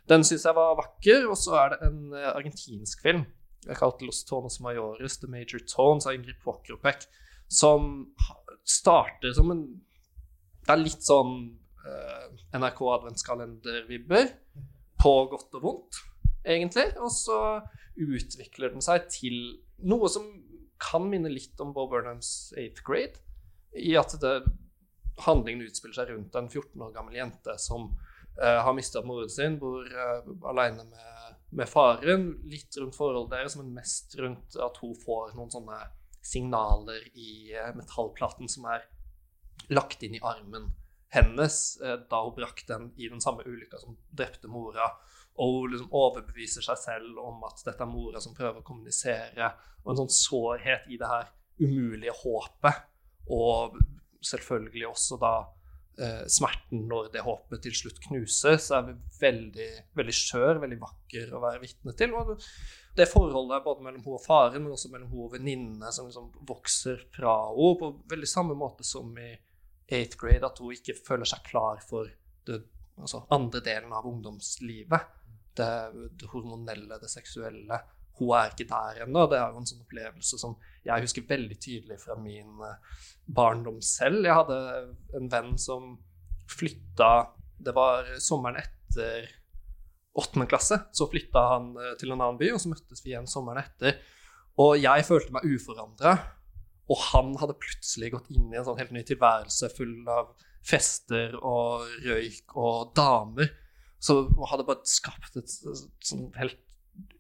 den 0.10 0.26
syns 0.28 0.46
jeg 0.46 0.58
var 0.58 0.78
vakker. 0.78 1.28
Og 1.32 1.38
så 1.40 1.56
er 1.62 1.74
det 1.74 1.78
en 1.88 2.00
argentinsk 2.36 3.02
film 3.06 3.24
jeg 3.66 3.80
kalte 3.80 4.06
Los 4.08 4.24
Tonos 4.28 4.60
Mayores, 4.64 5.18
The 5.22 5.30
Major 5.32 5.64
Tones 5.68 6.08
av 6.08 6.16
Ingrid 6.18 6.40
Pokropek, 6.44 7.08
som 7.48 8.08
starter 8.68 9.34
som 9.34 9.54
en 9.54 9.68
Det 10.68 10.74
er 10.74 10.82
litt 10.82 11.06
sånn 11.08 11.36
uh, 11.88 12.26
NRK 12.52 12.80
adventskalender-vibber, 12.92 14.26
på 15.00 15.14
godt 15.32 15.56
og 15.56 15.64
vondt, 15.64 16.00
egentlig. 16.44 16.90
Og 17.00 17.08
så 17.14 17.38
utvikler 17.96 18.74
den 18.74 18.84
seg 18.84 19.08
til 19.14 19.38
noe 19.88 20.10
som 20.12 20.26
kan 20.84 21.08
minne 21.08 21.32
litt 21.32 21.56
om 21.64 21.72
Bob 21.72 21.94
Burnhams 21.94 22.52
8th 22.58 22.84
grade, 22.84 23.24
i 23.80 23.96
at 23.96 24.12
det, 24.20 24.42
handlingen 25.24 25.66
utspiller 25.66 25.98
seg 25.98 26.12
rundt 26.12 26.36
en 26.38 26.50
14 26.50 26.84
år 26.84 26.92
gammel 26.94 27.18
jente 27.18 27.56
som 27.62 27.90
uh, 28.42 28.60
har 28.66 28.76
mista 28.78 29.02
moren 29.06 29.32
sin, 29.32 29.58
bor 29.62 29.88
uh, 29.88 30.28
alene 30.52 30.86
med, 30.92 31.37
med, 31.50 31.70
faren. 31.70 32.30
Litt 32.52 32.76
rundt 32.80 32.98
forholdet 32.98 33.38
deres, 33.38 33.58
men 33.60 33.76
mest 33.76 34.18
rundt 34.20 34.58
at 34.62 34.82
hun 34.84 34.96
får 35.00 35.36
noen 35.38 35.54
sånne 35.54 35.80
signaler 36.26 37.06
i 37.16 37.54
uh, 37.56 37.72
metallplaten 37.78 38.50
som 38.52 38.68
er 38.74 38.88
lagt 39.72 40.04
inn 40.04 40.18
i 40.18 40.24
armen 40.24 40.72
hennes 41.14 41.78
uh, 41.80 41.96
da 42.10 42.20
hun 42.26 42.36
brakk 42.36 42.66
den 42.68 42.90
i 43.00 43.08
den 43.08 43.24
samme 43.24 43.46
ulykka 43.48 43.80
som 43.80 43.96
drepte 44.12 44.52
mora 44.52 44.90
og 45.38 45.54
hun 45.54 45.74
liksom 45.74 45.94
overbeviser 45.96 46.66
seg 46.66 46.80
selv 46.82 47.20
om 47.22 47.44
at 47.46 47.62
dette 47.66 47.84
er 47.84 47.92
mora 47.92 48.22
som 48.24 48.36
prøver 48.38 48.62
å 48.62 48.66
kommunisere, 48.66 49.52
og 49.84 49.92
en 49.92 50.00
sånn 50.02 50.14
sårhet 50.14 50.88
i 50.90 50.98
det 50.98 51.10
her 51.10 51.30
umulige 51.62 52.16
håpet, 52.24 52.88
og 53.34 53.78
selvfølgelig 54.26 54.88
også 54.90 55.20
da 55.22 55.34
eh, 55.44 55.52
smerten 56.30 56.84
når 56.90 57.08
det 57.14 57.24
håpet 57.26 57.64
til 57.66 57.74
slutt 57.74 58.02
knuses, 58.06 58.70
er 58.76 58.92
veldig, 59.22 59.70
veldig 59.98 60.14
skjør, 60.14 60.62
veldig 60.62 60.78
vakker 60.82 61.34
å 61.34 61.42
være 61.42 61.64
vitne 61.64 61.96
til. 61.98 62.14
Og 62.14 62.36
det 62.98 63.10
forholdet 63.10 63.66
både 63.66 63.86
mellom 63.86 64.06
hun 64.06 64.18
og 64.18 64.24
faren, 64.24 64.62
men 64.64 64.76
også 64.76 64.92
mellom 64.94 65.10
hun 65.14 65.26
og 65.26 65.36
venninnene, 65.36 65.92
som 65.94 66.10
liksom 66.10 66.32
vokser 66.50 67.02
fra 67.16 67.36
henne 67.50 67.76
på 67.82 67.92
veldig 68.14 68.30
samme 68.30 68.58
måte 68.58 68.86
som 68.88 69.10
i 69.18 69.32
8th 69.88 70.18
grade, 70.20 70.50
at 70.50 70.62
hun 70.62 70.76
ikke 70.76 70.98
føler 71.00 71.30
seg 71.30 71.46
klar 71.48 71.82
for 71.86 72.10
det 72.48 72.62
altså 72.98 73.22
andre 73.34 73.62
delen 73.62 73.94
av 73.94 74.08
ungdomslivet 74.10 75.14
det 75.58 76.30
hormonelle, 76.32 77.00
det 77.02 77.10
seksuelle. 77.12 77.80
Hun 78.18 78.34
er 78.38 78.52
ikke 78.52 78.68
der 78.70 79.04
ennå. 79.06 79.26
Det 79.30 79.38
er 79.40 79.52
jo 79.54 79.62
en 79.62 79.70
sånn 79.70 79.84
opplevelse 79.86 80.40
som 80.42 80.56
jeg 80.88 81.04
husker 81.04 81.26
veldig 81.28 81.58
tydelig 81.60 82.00
fra 82.02 82.16
min 82.20 82.62
eh, 82.66 83.02
barndom 83.28 83.82
selv. 83.84 84.26
Jeg 84.26 84.38
hadde 84.40 84.60
en 85.20 85.32
venn 85.32 85.58
som 85.62 85.96
flytta 86.48 87.34
Det 87.58 87.74
var 87.76 88.08
sommeren 88.22 88.62
etter 88.62 89.28
åttende 90.18 90.48
klasse. 90.50 90.80
Så 90.96 91.10
flytta 91.12 91.44
han 91.54 91.74
eh, 91.76 91.96
til 92.00 92.14
en 92.14 92.22
annen 92.22 92.40
by, 92.40 92.54
og 92.54 92.62
så 92.64 92.72
møttes 92.72 93.04
vi 93.04 93.14
igjen 93.14 93.30
sommeren 93.30 93.64
etter. 93.64 94.00
Og 94.62 94.78
jeg 94.80 95.06
følte 95.06 95.36
meg 95.36 95.46
uforandra. 95.46 96.18
Og 96.88 97.00
han 97.12 97.34
hadde 97.42 97.58
plutselig 97.60 98.14
gått 98.14 98.30
inn 98.32 98.48
i 98.54 98.58
en 98.58 98.66
sånn 98.66 98.80
helt 98.80 98.94
ny 98.96 99.04
tilværelse 99.06 99.70
full 99.76 100.08
av 100.10 100.32
fester 100.68 101.36
og 101.38 101.84
røyk 102.06 102.56
og 102.56 102.94
damer. 102.98 103.52
Så 104.00 104.22
hadde 104.52 104.66
bare 104.68 104.88
skapt 104.88 105.36
et 105.40 105.52
sånn 105.52 106.30
helt 106.38 106.62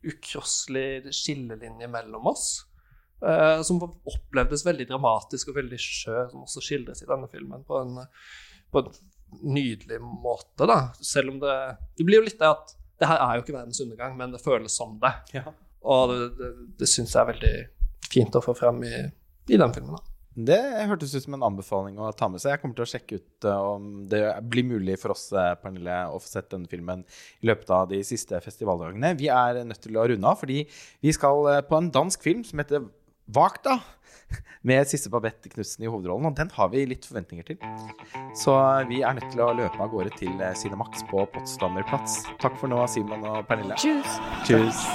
ukrosselig 0.07 1.13
skillelinje 1.15 1.89
mellom 1.91 2.31
oss. 2.33 2.47
Uh, 3.17 3.63
som 3.65 3.79
opplevdes 3.81 4.61
veldig 4.65 4.85
dramatisk 4.91 5.49
og 5.49 5.57
veldig 5.57 5.77
skjør, 5.81 6.27
som 6.31 6.43
også 6.45 6.61
skildres 6.61 7.01
i 7.01 7.07
denne 7.09 7.29
filmen 7.31 7.63
på 7.65 7.79
en, 7.81 8.03
på 8.69 8.83
en 8.83 8.91
nydelig 9.41 9.97
måte. 10.01 10.67
da, 10.69 10.91
Selv 11.01 11.33
om 11.33 11.39
det 11.41 11.55
Det 11.97 12.05
blir 12.05 12.21
jo 12.21 12.27
litt 12.27 12.37
det 12.39 12.51
at 12.51 12.75
det 12.97 13.09
her 13.09 13.21
er 13.21 13.37
jo 13.37 13.43
ikke 13.43 13.55
verdens 13.55 13.81
undergang, 13.81 14.13
men 14.17 14.31
det 14.33 14.41
føles 14.41 14.73
som 14.73 14.95
det. 15.01 15.13
Ja. 15.33 15.51
Og 15.85 16.13
det, 16.13 16.29
det, 16.37 16.51
det 16.79 16.89
syns 16.89 17.13
jeg 17.13 17.21
er 17.21 17.31
veldig 17.31 17.55
fint 18.09 18.37
å 18.37 18.41
få 18.41 18.55
frem 18.57 18.81
i, 18.87 18.95
i 19.53 19.59
den 19.59 19.73
filmen. 19.75 19.97
da. 19.97 20.16
Det 20.37 20.59
hørtes 20.85 21.15
ut 21.15 21.23
som 21.23 21.33
en 21.33 21.45
anbefaling 21.47 21.97
å 21.97 22.11
ta 22.13 22.27
med 22.29 22.41
seg. 22.43 22.53
Jeg 22.53 22.61
kommer 22.61 22.77
til 22.77 22.85
å 22.85 22.89
sjekke 22.91 23.17
ut 23.17 23.47
uh, 23.49 23.73
om 23.73 23.87
det 24.09 24.21
blir 24.45 24.67
mulig 24.69 24.99
for 25.01 25.15
oss 25.15 25.31
uh, 25.33 25.55
Pernille, 25.57 25.97
å 26.13 26.21
få 26.21 26.29
sett 26.29 26.51
denne 26.51 26.69
filmen 26.69 27.01
i 27.41 27.49
løpet 27.49 27.73
av 27.73 27.87
de 27.89 28.03
siste 28.05 28.37
festivaldagene. 28.45 29.15
Vi 29.17 29.31
er 29.33 29.63
nødt 29.65 29.81
til 29.81 29.97
å 29.97 30.05
runde 30.11 30.29
av, 30.29 30.37
fordi 30.37 30.63
vi 31.01 31.13
skal 31.15 31.65
på 31.65 31.79
en 31.79 31.89
dansk 31.93 32.25
film 32.29 32.45
som 32.45 32.61
heter 32.61 32.85
Vakta. 33.33 33.79
Med 34.67 34.85
Sisse 34.89 35.09
Babette 35.11 35.49
Knutsen 35.49 35.85
i 35.85 35.89
hovedrollen, 35.89 36.29
og 36.29 36.37
den 36.37 36.51
har 36.53 36.69
vi 36.73 36.85
litt 36.89 37.07
forventninger 37.07 37.47
til. 37.47 37.59
Så 38.37 38.53
vi 38.91 39.01
er 39.01 39.17
nødt 39.17 39.31
til 39.31 39.43
å 39.45 39.53
løpe 39.55 39.81
av 39.83 39.91
gårde 39.93 40.13
til 40.19 40.35
Cinemax 40.59 41.07
på 41.09 41.25
Potsdamer 41.33 41.87
Platz. 41.87 42.21
Takk 42.43 42.59
for 42.59 42.71
nå, 42.71 42.83
Simon 42.91 43.25
og 43.25 43.41
Pernille. 43.49 43.79
Tjus. 43.79 44.21
Tjus. 44.47 44.85